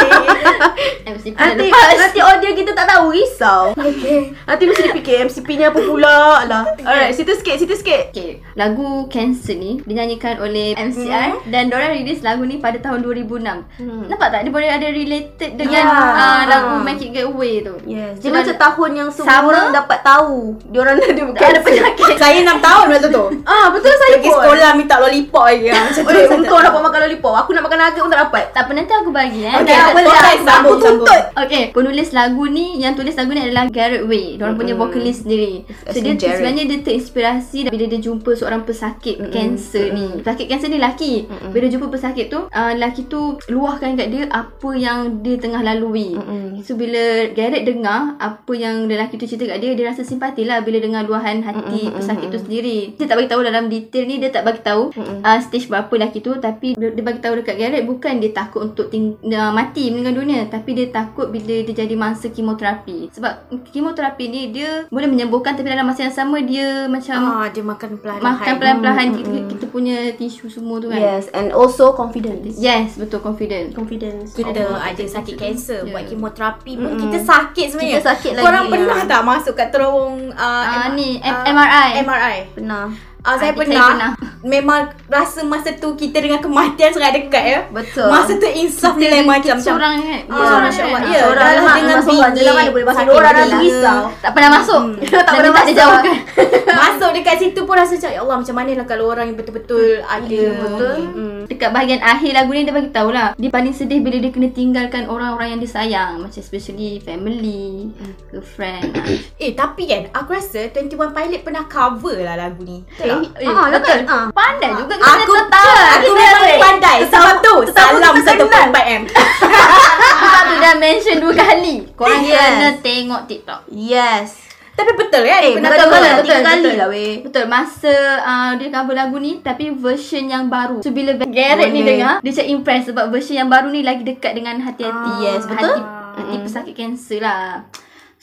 MCP 1.07 1.35
dah 1.35 1.55
Nanti, 1.55 1.67
nanti 1.99 2.19
audio 2.19 2.49
kita 2.55 2.71
tak 2.71 2.87
tahu 2.87 3.11
risau. 3.11 3.75
Okay. 3.75 4.31
Nanti 4.47 4.63
mesti 4.63 4.81
dia 4.87 4.93
fikir 4.95 5.15
MCP-nya 5.27 5.65
apa 5.71 5.79
pula 5.83 6.47
lah. 6.47 6.63
Alright, 6.83 7.11
cerita 7.15 7.35
sikit, 7.35 7.55
cerita 7.59 7.75
sikit. 7.75 8.01
Okay, 8.15 8.39
lagu 8.55 9.07
Cancer 9.11 9.55
ni 9.59 9.79
dinyanyikan 9.83 10.39
oleh 10.39 10.75
MCR 10.75 11.43
hmm. 11.43 11.51
dan 11.51 11.67
diorang 11.67 11.95
release 11.95 12.23
lagu 12.23 12.43
ni 12.47 12.59
pada 12.59 12.79
tahun 12.79 13.03
2006. 13.03 13.43
Hmm. 13.83 14.03
Nampak 14.07 14.27
tak? 14.31 14.39
Dia 14.47 14.51
boleh 14.51 14.69
ada 14.71 14.87
related 14.87 15.51
dengan 15.59 15.75
Ya. 15.77 15.83
uh, 15.93 16.41
lagu 16.47 16.73
Make 16.81 17.05
It 17.05 17.11
Get 17.13 17.25
Away 17.27 17.61
tu. 17.61 17.75
Yes. 17.85 18.23
Dia 18.23 18.31
macam 18.33 18.55
tahun 18.55 18.89
yang 18.95 19.09
semua 19.11 19.27
Sama. 19.29 19.47
orang 19.51 19.67
dapat 19.75 19.99
tahu. 20.01 20.55
Dia 20.71 20.79
orang 20.81 20.95
ada 20.97 21.05
ada 21.27 21.59
penyakit. 21.61 22.15
saya 22.21 22.39
6 22.41 22.63
tahun 22.63 22.85
masa 22.87 23.07
tu. 23.11 23.25
Ah, 23.43 23.65
betul 23.69 23.93
saya 23.93 24.15
Pergi 24.17 24.29
pun. 24.31 24.37
sekolah 24.41 24.69
minta 24.73 24.95
lollipop 24.97 25.43
lagi. 25.45 25.67
Macam 25.75 26.03
tu. 26.03 26.09
Oi, 26.09 26.23
untung 26.33 26.61
dapat 26.63 26.81
makan 26.81 26.99
lollipop. 27.07 27.33
Aku 27.45 27.51
nak 27.57 27.65
makan 27.65 27.77
nugget 27.81 28.01
pun 28.05 28.11
tak 28.13 28.21
dapat. 28.29 28.43
Tak 28.53 28.61
apa 28.69 28.71
nanti 28.77 28.93
aku 28.93 29.09
bagi 29.09 29.41
eh. 29.41 29.55
Okay, 29.57 29.73
apa 29.73 29.99
dah? 30.05 30.61
Aku 30.61 30.73
tuntut. 30.77 31.23
Okay, 31.33 31.63
penulis 31.73 32.09
lagu 32.13 32.45
ni 32.45 32.77
yang 32.77 32.93
tulis 32.93 33.17
lagu 33.17 33.33
ni 33.33 33.41
adalah 33.41 33.65
Garrett 33.73 34.05
Way. 34.05 34.37
Diorang 34.37 34.53
punya 34.53 34.77
vocalist 34.77 35.25
sendiri. 35.25 35.65
So 35.89 35.97
dia 35.97 36.13
sebenarnya 36.13 36.63
dia 36.69 36.77
terinspirasi 36.85 37.65
bila 37.73 37.85
dia 37.89 37.99
jumpa 37.99 38.29
seorang 38.37 38.61
pesakit 38.61 39.17
kanser 39.33 39.89
ni. 39.97 40.21
Pesakit 40.21 40.45
kanser 40.45 40.69
ni 40.69 40.77
lelaki. 40.77 41.25
Bila 41.49 41.65
dia 41.65 41.73
jumpa 41.73 41.87
pesakit 41.89 42.29
tu, 42.29 42.45
uh, 42.45 42.71
lelaki 42.77 43.09
tu 43.09 43.41
luahkan 43.49 43.97
kat 43.97 44.07
dia 44.13 44.23
apa 44.29 44.69
yang 44.77 45.25
dia 45.25 45.41
tengah 45.41 45.65
lalui. 45.65 46.13
So 46.61 46.77
bila 46.77 47.33
Garrett 47.33 47.65
dengar 47.65 48.19
apa 48.21 48.53
yang 48.53 48.85
lelaki 48.85 49.17
tu 49.17 49.25
cerita 49.25 49.49
kat 49.49 49.57
dia, 49.63 49.73
dia 49.73 49.89
rasa 49.89 50.05
simpati 50.05 50.45
lah 50.45 50.61
bila 50.61 50.77
dengar 50.77 51.07
luahan 51.09 51.41
hati 51.41 51.89
pesakit 51.89 52.29
tu 52.29 52.37
sendiri. 52.37 52.93
Dia 52.99 53.09
tak 53.09 53.17
bagi 53.17 53.31
tahu 53.31 53.41
dalam 53.41 53.65
detail 53.71 54.05
ni, 54.05 54.21
dia 54.21 54.29
tak 54.29 54.45
bagi 54.45 54.61
tahu 54.61 54.93
uh, 55.25 55.39
stage 55.41 55.71
berapa 55.71 55.89
lelaki 55.97 56.19
tu 56.21 56.35
tapi 56.37 56.77
dia, 56.77 56.93
dia 56.93 57.03
bagi 57.03 57.23
tahu 57.23 57.39
dekat 57.47 57.55
Garrett 57.57 57.87
bukan 57.87 58.19
dia 58.19 58.31
takut 58.31 58.59
untuk 58.61 58.91
ting- 58.91 59.15
uh, 59.23 59.49
mati 59.49 59.87
meninggal 59.87 60.19
dunia 60.19 60.43
tapi 60.45 60.75
dia 60.75 60.91
takut 60.91 61.31
bila 61.31 61.63
dia 61.63 61.71
jadi 61.77 61.95
mangsa 61.95 62.27
kemoterapi. 62.27 63.07
Sebab 63.09 63.31
kemoterapi 63.65 64.27
ni 64.27 64.51
dia 64.51 64.83
boleh 64.87 65.07
menyembuhkan 65.07 65.55
tapi 65.55 65.63
dalam 65.65 65.87
masa 65.87 66.03
yang 66.03 66.11
sama 66.13 66.37
dia 66.39 66.85
macam 66.85 67.15
Ah, 67.39 67.47
dia 67.47 67.63
makan 67.63 67.95
perlahan-lahan. 67.95 68.35
makan 68.35 68.53
perlahan-lahan 68.53 69.07
kita, 69.13 69.31
kita 69.47 69.65
punya 69.67 69.95
tisu 70.11 70.45
semua 70.49 70.77
tu 70.77 70.91
kan. 70.91 70.99
Yes, 70.99 71.31
and 71.31 71.49
also 71.49 71.95
confidence. 71.95 72.59
Yes, 72.59 72.99
betul 72.99 73.23
confident. 73.23 73.71
Confidence. 73.71 74.35
Kita 74.35 74.59
Oh, 74.59 74.75
ada 74.75 74.99
sakit 74.99 75.35
kanser 75.35 75.79
Ya. 75.79 75.93
Buat 75.93 76.09
kemoterapi 76.09 76.71
pun 76.75 76.91
Kita 76.97 77.17
sakit 77.21 77.65
sebenarnya 77.69 77.93
Kita 77.93 78.07
sakit 78.09 78.31
lagi, 78.33 78.43
Korang 78.43 78.65
ya. 78.65 78.71
pernah 78.73 78.99
tak 79.05 79.21
masuk 79.23 79.53
kat 79.53 79.69
terowong 79.69 80.33
uh, 80.33 80.63
Ah, 80.65 80.89
M- 80.89 80.97
ni, 80.97 81.15
M- 81.17 81.45
MRI. 81.47 81.89
MRI 82.01 82.37
Pernah. 82.51 82.89
Ah, 83.19 83.35
saya 83.35 83.49
Adik 83.49 83.59
pernah, 83.59 83.75
saya 83.75 83.91
pernah. 83.91 84.11
Memang 84.39 84.79
rasa 85.07 85.41
masa 85.43 85.73
tu 85.73 85.93
Kita 85.93 86.17
dengan 86.17 86.37
kematian 86.37 86.89
sangat 86.89 87.11
dekat 87.17 87.43
ya 87.43 87.59
Betul. 87.67 88.07
Masa 88.07 88.31
tu 88.33 88.47
insaf 88.47 88.93
dia 88.95 89.09
lain 89.09 89.25
macam 89.25 89.57
Seorang 89.57 89.99
kan? 89.99 90.21
Ah, 90.25 90.37
Seorang 90.37 90.61
Masya 90.63 90.77
kan? 90.77 90.87
Allah. 90.87 91.01
Ah, 91.01 91.09
Ya, 91.09 91.19
Seorang 91.19 91.43
dah 91.43 91.53
dengan 91.73 91.99
bingit, 91.99 92.31
dalam 92.37 92.53
mana 92.55 92.69
boleh 92.69 92.85
masuk 92.85 93.03
orang 93.09 93.33
dah 93.33 93.45
gila. 93.45 93.59
risau. 93.59 93.99
Tak 94.17 94.31
pernah 94.31 94.49
masuk. 94.53 94.81
Tak 95.01 95.23
Dan 95.25 95.35
pernah 95.35 95.53
masuk. 95.53 95.75
jauhkan. 95.75 96.17
Masuk 96.67 97.09
dekat 97.09 97.35
situ 97.39 97.59
pun 97.63 97.73
rasa 97.73 97.95
macam 97.95 98.11
Ya 98.11 98.19
Allah 98.19 98.37
macam 98.37 98.55
mana 98.55 98.71
lah 98.75 98.85
Kalau 98.85 99.05
orang 99.07 99.25
yang 99.25 99.37
betul-betul 99.39 100.03
Ada 100.03 100.29
Ya, 100.29 100.51
betul. 100.53 100.97
Hmm. 101.09 101.37
Dekat 101.47 101.69
bahagian 101.71 102.01
akhir 102.01 102.31
lagu 102.33 102.51
ni 102.51 102.61
dia 102.61 102.75
bagi 102.75 102.91
tahu 102.91 103.09
lah 103.09 103.33
Dia 103.33 103.49
paling 103.49 103.71
sedih 103.71 103.99
bila 103.99 104.19
dia 104.19 104.29
kena 104.29 104.51
tinggalkan 104.51 105.07
orang-orang 105.07 105.55
yang 105.55 105.59
dia 105.59 105.71
sayang 105.71 106.19
Macam 106.19 106.37
especially 106.37 106.99
family, 106.99 107.89
girlfriend 108.29 108.93
Eh 109.41 109.55
tapi 109.55 109.87
kan 109.87 110.11
Aku 110.13 110.29
rasa 110.29 110.69
21 110.69 110.91
Pilot 111.09 111.41
pernah 111.41 111.63
cover 111.65 112.17
lah 112.19 112.35
lagu 112.37 112.61
ni 112.61 112.83
tak? 112.93 113.16
Eh, 113.35 113.45
Ah, 113.45 113.67
betul. 113.67 113.99
betul. 113.99 113.99
Ah. 114.05 114.25
Pandai 114.29 114.69
juga 114.73 114.93
kita 114.95 115.13
Aku 115.17 115.33
tahu 115.47 115.71
Aku 115.95 116.09
memang 116.11 116.43
pandai. 116.57 116.97
Sebab 117.05 117.35
tu 117.39 117.53
Salam 117.69 118.15
1.4M 118.15 119.01
Sebab 119.07 120.41
tu 120.43 120.55
dah 120.57 120.73
mention 120.75 121.17
dua 121.17 121.33
kali. 121.33 121.75
Korang 121.93 122.21
Yes. 122.21 122.41
kena 122.51 122.69
tengok 122.79 123.21
TikTok. 123.25 123.61
Yes. 123.69 124.27
Tapi 124.73 124.93
betul 124.93 125.25
kan? 125.25 125.41
Eh, 125.41 125.57
bukan 125.57 125.71
cover 125.73 125.99
dua 126.21 126.37
kan? 126.37 126.41
kali, 126.45 126.71
lah 126.75 126.87
weh. 126.87 127.15
Betul. 127.21 127.45
Masa 127.47 127.93
uh, 128.19 128.51
dia 128.55 128.69
cover 128.69 128.93
lagu 128.93 129.17
ni 129.17 129.41
Tapi 129.41 129.73
version 129.73 130.23
yang 130.23 130.45
baru. 130.47 130.85
So 130.85 130.93
bila 130.93 131.17
Garrett 131.17 131.73
ni 131.73 131.81
dengar 131.81 132.21
Dia 132.21 132.29
macam 132.29 132.45
impress 132.47 132.85
Sebab 132.85 133.09
version 133.09 133.35
yang 133.35 133.49
baru 133.49 133.69
ni 133.69 133.81
Lagi 133.81 134.05
dekat 134.05 134.33
dengan 134.33 134.61
hati-hati. 134.61 135.11
Ah, 135.11 135.21
yes, 135.23 135.43
betul. 135.43 135.77
Hati, 135.77 135.81
hati 136.15 136.35
pesakit 136.41 136.73
kanser 136.73 137.19
lah 137.19 137.65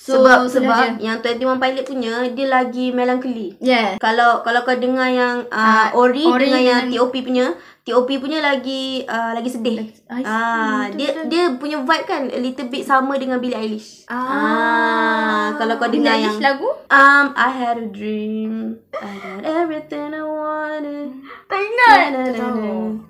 So 0.04 0.20
sebab 0.20 0.44
sebab 0.52 1.00
dia. 1.00 1.16
yang 1.16 1.18
21 1.24 1.56
Pilot 1.56 1.84
punya 1.88 2.12
dia 2.36 2.46
lagi 2.52 2.92
melancholy. 2.92 3.56
Yeah 3.56 3.96
Kalau 3.96 4.44
kalau 4.44 4.60
kau 4.60 4.76
dengar 4.76 5.08
yang 5.08 5.48
uh, 5.48 5.88
Ah, 5.88 5.88
Ori, 5.96 6.28
Ori 6.28 6.44
dengan 6.44 6.60
yang 6.60 6.82
TOP 6.92 7.16
punya, 7.24 7.56
TOP 7.84 8.08
punya 8.16 8.40
lagi 8.40 9.04
uh, 9.04 9.36
lagi 9.36 9.52
sedih. 9.52 9.84
I 10.08 10.24
see. 10.24 10.24
Ah, 10.24 10.88
dia 10.88 11.12
betul. 11.12 11.28
dia 11.28 11.44
punya 11.60 11.84
vibe 11.84 12.06
kan 12.08 12.22
a 12.32 12.40
little 12.40 12.72
bit 12.72 12.80
sama 12.80 13.12
dengan 13.20 13.36
Billie 13.36 13.52
Eilish. 13.52 14.08
Ah. 14.08 15.52
kalau 15.60 15.76
kau 15.76 15.92
dengar 15.92 16.16
yang 16.16 16.40
lagu 16.40 16.64
Um, 16.88 17.36
I 17.36 17.50
had 17.52 17.76
a 17.76 17.84
dream. 17.84 18.80
I 18.96 19.12
got 19.20 19.44
everything 19.44 20.16
I 20.16 20.24
wanted. 20.24 21.12
Tak 21.44 21.60
ingat 21.60 22.08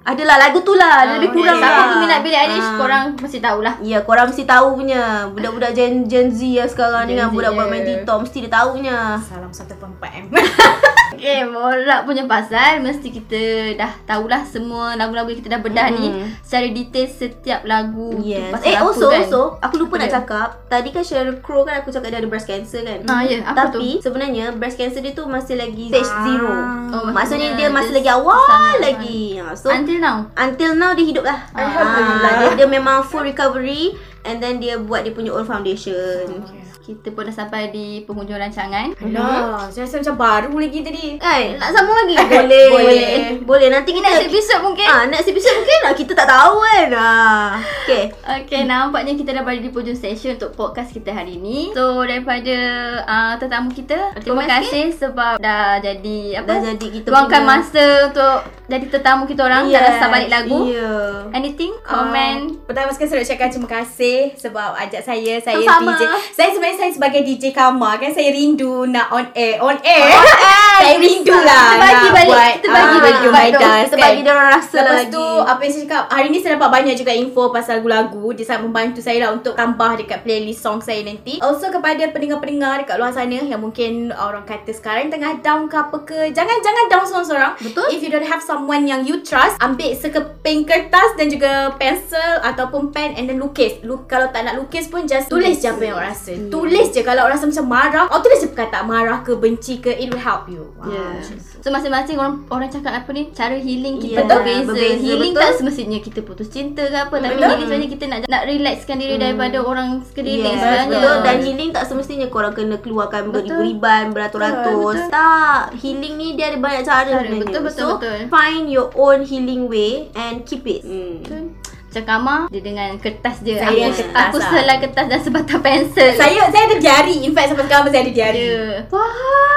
Adalah 0.02 0.36
lagu 0.42 0.58
tu 0.66 0.74
lah. 0.74 1.06
Ah, 1.06 1.22
lebih 1.22 1.30
okay. 1.30 1.38
kurang 1.38 1.58
Siapa 1.62 1.78
lah. 1.78 1.86
tu 1.86 1.96
minat 2.02 2.18
Billie 2.26 2.40
Eilish 2.42 2.66
Ah. 2.66 2.74
Korang 2.74 3.04
mesti 3.14 3.38
tahulah 3.38 3.74
Ya, 3.78 3.98
korang 4.02 4.26
mesti 4.26 4.42
tahu 4.42 4.74
punya. 4.74 5.30
Budak-budak 5.30 5.70
Gen 5.70 6.10
Gen 6.10 6.34
Z 6.34 6.42
yang 6.42 6.66
sekarang 6.66 7.06
ni 7.06 7.14
Gen 7.14 7.22
kan 7.22 7.28
Z, 7.30 7.34
budak-budak 7.38 7.62
ya. 7.62 7.70
main 7.70 7.84
TikTok 7.86 8.18
mesti 8.26 8.36
dia 8.42 8.50
tahu 8.50 8.68
punya. 8.82 8.98
Salam 9.22 9.54
1.4M 9.54 10.24
Okay 11.14 11.46
borak 11.46 12.04
punya 12.04 12.26
pasal 12.26 12.82
Mesti 12.82 13.08
kita 13.08 13.42
dah 13.78 13.92
tahulah 14.04 14.42
Semua 14.44 14.63
semua 14.64 14.96
lagu-lagu 14.96 15.28
yang 15.28 15.38
kita 15.38 15.50
dah 15.50 15.60
bedah 15.60 15.86
ni 15.90 16.06
secara 16.40 16.66
detail 16.66 17.04
setiap 17.06 17.60
lagu 17.62 18.16
tu 18.16 18.24
Yes. 18.24 18.48
pasal 18.50 18.64
Eh 18.64 18.74
apa 18.74 18.84
also 18.86 19.06
kan. 19.06 19.20
also 19.20 19.42
aku 19.58 19.74
lupa 19.76 19.94
Apa 19.94 20.00
nak 20.00 20.06
dia? 20.06 20.16
cakap. 20.16 20.48
Tadi 20.66 20.88
kan 20.88 21.02
Sheryl 21.02 21.36
Crow 21.38 21.62
kan 21.62 21.74
aku 21.76 21.88
cakap 21.90 22.08
dia 22.08 22.18
ada 22.18 22.26
breast 22.26 22.44
cancer 22.44 22.80
kan. 22.80 23.04
Ah. 23.04 23.20
Apa 23.44 23.68
Tapi 23.68 24.00
sebenarnya 24.00 24.50
breast 24.52 24.74
cancer 24.74 24.98
dia 24.98 25.12
tu 25.12 25.24
masih 25.26 25.54
lagi 25.54 25.86
stage 25.86 26.06
Ah. 26.06 26.24
zero. 26.24 26.52
Oh, 26.90 27.04
maksudnya 27.10 27.52
dia 27.52 27.68
masih 27.68 27.92
lagi 27.92 28.08
awal 28.08 28.40
lagi. 28.78 29.36
Ha, 29.36 29.52
so 29.52 29.68
Until 29.68 29.98
now. 29.98 30.24
until 30.34 30.72
now 30.72 30.90
dia 30.90 31.04
hidup 31.04 31.22
lah. 31.22 31.44
Alhamdulillah. 31.50 32.32
Dia, 32.34 32.48
dia 32.56 32.68
memang 32.70 33.02
full 33.02 33.22
recovery 33.22 33.92
and 34.22 34.38
then 34.38 34.56
dia 34.56 34.78
buat 34.78 35.02
dia 35.02 35.12
punya 35.12 35.30
own 35.30 35.44
foundation. 35.44 36.40
Kita 36.84 37.08
pun 37.10 37.24
dah 37.24 37.32
sampai 37.32 37.72
di 37.72 38.04
penghujung 38.04 38.36
rancangan. 38.36 38.92
Alah, 38.92 39.72
saya 39.72 39.88
rasa 39.88 40.04
macam 40.04 40.16
baru 40.20 40.52
lagi 40.52 40.84
tadi. 40.84 41.16
Eh, 41.16 41.56
nak 41.56 41.72
sambung 41.72 41.96
lagi? 41.96 42.12
Boleh. 42.28 42.66
Boleh. 42.68 43.16
Boleh. 43.40 43.68
Nanti 43.72 43.96
kita 43.96 44.04
Next 44.04 44.28
episode 44.28 44.60
mungkin. 44.60 44.84
Ah, 44.84 45.08
next 45.08 45.24
episode 45.24 45.56
mungkin 45.56 45.78
lah. 45.80 45.92
Kita 45.96 46.12
tak 46.12 46.28
tahu 46.28 46.54
kan. 46.60 46.88
Ah. 46.92 47.48
Okay. 47.88 48.04
Okay, 48.44 48.60
nampaknya 48.68 49.16
kita 49.16 49.32
dah 49.32 49.40
berada 49.40 49.64
di 49.64 49.72
hujung 49.72 49.96
session 49.96 50.36
untuk 50.36 50.52
podcast 50.52 50.92
kita 50.92 51.08
hari 51.08 51.40
ni. 51.40 51.72
So, 51.72 52.04
daripada 52.04 52.56
uh, 53.02 53.32
tetamu 53.40 53.72
kita, 53.72 54.12
terima 54.20 54.44
Terima 54.44 54.60
kasih 54.60 54.84
sebab 54.92 55.40
dah 55.40 55.80
jadi 55.80 56.18
apa? 56.44 56.48
Dah 56.52 56.58
jadi 56.68 56.86
kita 57.00 57.06
luangkan 57.08 57.40
punya- 57.40 57.52
masa 57.56 57.84
untuk 58.12 58.36
jadi 58.64 58.86
tetamu 58.88 59.22
kita 59.24 59.40
orang 59.40 59.68
yes, 59.68 59.74
dalam 59.76 59.92
sabalik 60.00 60.28
lagu. 60.28 60.60
Yeah. 60.68 61.32
Anything? 61.32 61.72
Ah, 61.84 62.04
Comment? 62.04 62.60
pertama 62.64 62.92
sekali 62.92 63.08
saya 63.08 63.18
nak 63.20 63.26
ucapkan 63.28 63.48
terima 63.48 63.68
kasih 63.70 64.18
sebab 64.36 64.68
ajak 64.74 65.00
saya 65.00 65.34
saya 65.38 65.56
Sama-sama. 65.60 65.92
DJ. 65.96 66.02
Saya 66.32 66.48
sebenarnya 66.50 66.73
saya 66.74 66.90
sebagai 66.90 67.20
DJ 67.20 67.50
Kama 67.50 67.96
kan 67.96 68.10
saya 68.10 68.30
rindu 68.30 68.84
nak 68.84 69.08
on 69.08 69.26
air 69.32 69.58
on 69.58 69.76
air. 69.80 70.06
saya 70.80 70.96
rindu 70.96 71.30
lah 71.32 71.66
Kita 71.70 71.80
bagi 71.80 71.94
nak 72.00 72.14
balik, 72.14 72.28
buat 72.28 72.52
kita 72.54 72.66
bagi 72.68 72.96
ah, 72.96 73.00
balik 73.00 73.52
tu. 73.52 73.60
dance 73.60 73.84
Kita 73.84 73.94
kan. 73.94 74.02
bagi 74.04 74.20
dia 74.20 74.32
orang 74.32 74.48
rasa 74.50 74.74
Lepas 74.76 74.94
lagi. 74.96 75.10
tu 75.10 75.24
apa 75.44 75.60
yang 75.60 75.72
saya 75.72 75.82
cakap 75.84 76.02
Hari 76.08 76.26
ni 76.28 76.38
saya 76.38 76.52
dapat 76.54 76.70
banyak 76.72 76.94
juga 76.94 77.12
info 77.12 77.42
Pasal 77.48 77.72
lagu-lagu 77.76 78.24
Dia 78.32 78.44
sangat 78.44 78.62
membantu 78.64 79.00
saya 79.00 79.18
lah 79.18 79.30
Untuk 79.32 79.54
tambah 79.54 79.90
dekat 79.94 80.18
playlist 80.22 80.60
song 80.60 80.78
saya 80.78 81.00
nanti 81.02 81.38
Also 81.38 81.68
kepada 81.68 82.02
pendengar-pendengar 82.10 82.74
Dekat 82.80 82.96
luar 82.96 83.12
sana 83.12 83.36
Yang 83.36 83.60
mungkin 83.60 83.92
orang 84.10 84.42
kata 84.42 84.70
sekarang 84.70 85.08
Tengah 85.08 85.38
down 85.40 85.66
ke 85.66 85.76
apa 85.76 85.96
ke 86.02 86.18
Jangan 86.30 86.56
jangan 86.58 86.84
down 86.88 87.04
seorang-seorang 87.04 87.52
Betul. 87.60 87.86
If 87.88 88.00
you 88.00 88.10
don't 88.10 88.24
have 88.24 88.40
someone 88.40 88.84
yang 88.84 89.02
you 89.02 89.20
trust 89.20 89.54
Ambil 89.60 89.94
sekeping 89.94 90.64
kertas 90.64 91.14
Dan 91.14 91.28
juga 91.28 91.70
pensel 91.76 92.40
Ataupun 92.40 92.90
pen 92.90 93.14
And 93.14 93.26
then 93.26 93.38
lukis 93.38 93.78
Lu, 93.80 94.02
Kalau 94.04 94.28
tak 94.28 94.42
nak 94.42 94.56
lukis 94.56 94.88
pun 94.88 95.04
Just 95.04 95.28
tulis 95.28 95.54
je 95.56 95.68
apa 95.68 95.80
yang 95.80 95.94
awak 95.94 96.10
rasa 96.10 96.32
Tulis 96.46 96.63
je 96.66 97.02
Kalau 97.02 97.24
rasa 97.24 97.44
macam 97.44 97.64
marah 97.66 98.06
Awak 98.06 98.20
tulis 98.20 98.38
je 98.38 98.48
perkataan 98.48 98.84
marah 98.84 99.18
ke 99.20 99.32
Benci 99.34 99.78
ke 99.78 99.90
It 99.90 100.08
will 100.08 100.18
help 100.18 100.46
you 100.46 100.70
Yeah. 100.80 101.16
Ah, 101.16 101.16
tu. 101.18 101.36
So 101.58 101.68
masing-masing 101.68 102.14
orang 102.14 102.44
orang 102.46 102.68
cakap 102.68 102.92
apa 102.94 103.08
ni 103.10 103.32
cara 103.32 103.56
healing 103.56 103.96
kita 103.96 104.20
Yeah, 104.20 104.28
berbeza. 104.28 104.68
berbeza, 104.68 105.00
Healing 105.00 105.32
betul. 105.32 105.42
tak 105.42 105.56
semestinya 105.56 105.98
kita 105.98 106.20
putus 106.20 106.48
cinta 106.48 106.82
ke 106.82 106.96
apa 106.98 107.14
tapi 107.14 107.34
Betul. 107.34 107.40
healing 107.46 107.60
sebenarnya 107.64 107.90
kita 107.90 108.04
nak 108.04 108.18
nak 108.26 108.42
relaxkan 108.44 108.96
diri 108.96 109.16
daripada 109.16 109.58
orang 109.58 109.88
sekeliling 110.02 110.44
Yes, 110.46 110.60
sebenarnya. 110.60 110.92
betul. 110.92 111.16
Dan 111.22 111.36
healing 111.40 111.70
tak 111.70 111.84
semestinya 111.84 112.26
korang 112.28 112.52
kena 112.52 112.76
keluarkan 112.76 113.22
beribu-riban, 113.30 114.12
beratus-ratus. 114.12 114.76
Betul, 114.76 114.92
betul. 115.00 115.10
Tak. 115.10 115.62
Healing 115.74 116.14
ni 116.14 116.28
dia 116.34 116.46
ada 116.46 116.58
banyak 116.58 116.82
cara 116.82 116.92
Cara, 117.02 117.08
sebenarnya. 117.18 117.40
betul, 117.42 117.60
betul, 117.62 117.80
so, 117.82 117.96
betul. 117.96 118.18
find 118.28 118.64
your 118.68 118.88
own 118.94 119.18
healing 119.22 119.64
way 119.64 119.92
and 120.14 120.44
keep 120.44 120.62
it. 120.64 120.84
Hmm. 120.84 121.48
Macam 121.94 122.10
Kama 122.10 122.36
dia 122.50 122.58
dengan 122.58 122.90
kertas 122.98 123.38
je. 123.38 123.54
Saya 123.54 123.86
aku, 123.86 124.02
kertas 124.02 124.26
aku 124.26 124.38
lah. 124.42 124.50
selai 124.50 124.76
kertas 124.82 125.06
dan 125.06 125.20
sebatang 125.22 125.62
pensel. 125.62 126.10
Saya 126.18 126.42
saya 126.50 126.64
ada 126.66 126.76
diary 126.82 127.22
In 127.22 127.30
fact 127.30 127.54
sampai 127.54 127.64
sekarang 127.70 127.84
masih 127.86 128.00
ada 128.02 128.10
diary 128.10 128.42
Ya. 128.50 128.82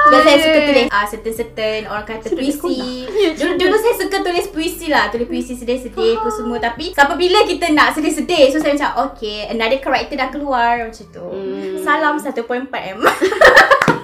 Sebab 0.06 0.20
saya 0.22 0.38
suka 0.38 0.58
tulis 0.62 0.86
ah 0.86 1.04
certain-certain 1.10 1.82
orang 1.90 2.06
kata 2.06 2.30
puisi. 2.30 2.78
Ya, 3.10 3.34
Dulu 3.34 3.52
dulu 3.58 3.74
saya 3.82 3.94
suka 3.98 4.16
tulis 4.22 4.46
puisi 4.54 4.86
lah, 4.86 5.10
tulis 5.10 5.26
puisi 5.26 5.58
sedih-sedih 5.58 6.22
apa 6.22 6.30
semua 6.30 6.62
tapi 6.62 6.94
sampai 6.94 7.18
bila 7.18 7.42
kita 7.42 7.74
nak 7.74 7.98
sedih-sedih 7.98 8.54
so 8.54 8.62
saya 8.62 8.78
macam 8.78 9.10
okay, 9.10 9.50
another 9.50 9.82
character 9.82 10.14
dah 10.14 10.30
keluar 10.30 10.86
macam 10.86 11.06
tu. 11.10 11.26
Hmm. 11.26 11.82
Salam 11.82 12.22
1.4 12.22 12.38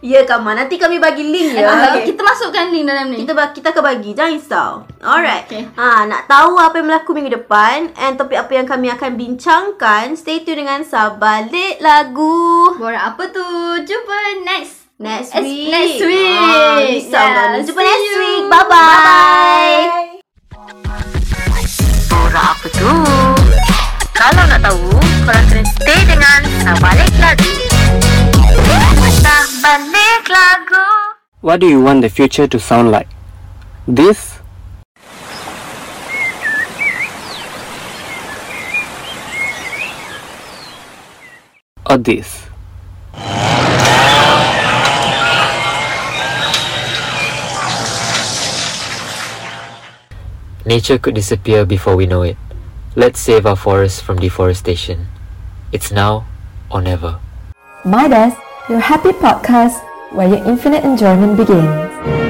Ya 0.00 0.22
Kama, 0.22 0.52
nanti 0.52 0.74
kami 0.74 0.96
bagi 0.96 1.22
link 1.22 1.52
ya. 1.52 1.66
Ah, 1.66 1.90
Okay. 1.90 2.08
Kita 2.08 2.22
masukkan 2.22 2.68
link 2.68 2.84
dalam 2.84 3.08
ni. 3.08 3.18
Kita 3.18 3.32
ba- 3.32 3.50
kita 3.50 3.68
akan 3.68 3.82
bagi, 3.84 4.10
jangan 4.12 4.32
risau. 4.32 4.70
Alright. 5.00 5.44
Okay. 5.44 5.66
Ha, 5.72 6.04
nak 6.04 6.24
tahu 6.24 6.54
apa 6.54 6.74
yang 6.74 6.86
berlaku 6.86 7.10
minggu 7.12 7.34
depan 7.34 7.90
and 7.96 8.14
topik 8.14 8.36
apa 8.36 8.52
yang 8.52 8.64
kami 8.64 8.88
akan 8.88 9.10
bincangkan, 9.14 10.14
stay 10.14 10.40
tune 10.40 10.60
dengan 10.60 10.82
Sabalik 10.82 11.78
Lagu. 11.78 12.74
Borak 12.74 13.04
apa 13.10 13.22
tu? 13.28 13.46
Jumpa 13.80 14.16
next 14.44 14.86
Next 14.96 15.30
week. 15.36 15.66
next 15.68 15.98
week. 16.00 16.34
Ah, 16.36 16.78
risau 16.80 17.14
Yeah, 17.16 17.30
dah 17.32 17.44
ni. 17.52 17.58
Jumpa 17.64 17.80
see 17.80 17.86
next 17.88 18.02
you. 18.04 18.18
week. 18.18 18.42
Bye-bye. 18.48 19.78
Borak 22.08 22.46
apa 22.52 22.66
tu? 22.68 22.90
Kalau 24.12 24.42
nak 24.44 24.60
tahu, 24.60 24.90
korang 25.22 25.46
kena 25.48 25.62
stay 25.64 26.00
dengan. 26.04 26.40
Sabalik 26.60 27.10
Lagu. 27.16 27.67
What 31.40 31.60
do 31.60 31.66
you 31.66 31.80
want 31.80 32.02
the 32.02 32.10
future 32.10 32.46
to 32.46 32.60
sound 32.60 32.90
like? 32.90 33.08
This? 33.86 34.38
Or 41.88 41.96
this? 41.96 42.44
Nature 50.66 50.98
could 50.98 51.14
disappear 51.14 51.64
before 51.64 51.96
we 51.96 52.04
know 52.04 52.20
it. 52.20 52.36
Let's 52.94 53.18
save 53.20 53.46
our 53.46 53.56
forests 53.56 54.02
from 54.02 54.18
deforestation. 54.18 55.08
It's 55.72 55.90
now 55.90 56.26
or 56.70 56.82
never. 56.82 57.18
Midas, 57.86 58.34
your 58.68 58.80
happy 58.80 59.16
podcast 59.16 59.87
where 60.12 60.28
your 60.28 60.44
infinite 60.44 60.84
enjoyment 60.84 61.36
begins. 61.36 62.27